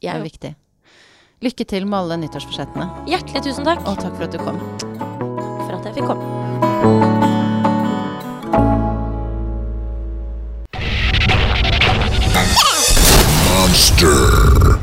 [0.00, 0.52] Jeg det er viktig.
[1.40, 2.86] Lykke til med alle nyttårsforsettene.
[3.08, 3.80] Hjertelig tusen takk.
[3.88, 4.60] Og takk for at du kom.
[4.82, 4.96] Takk
[5.64, 6.24] for at jeg fikk komme.
[13.48, 14.79] Monster.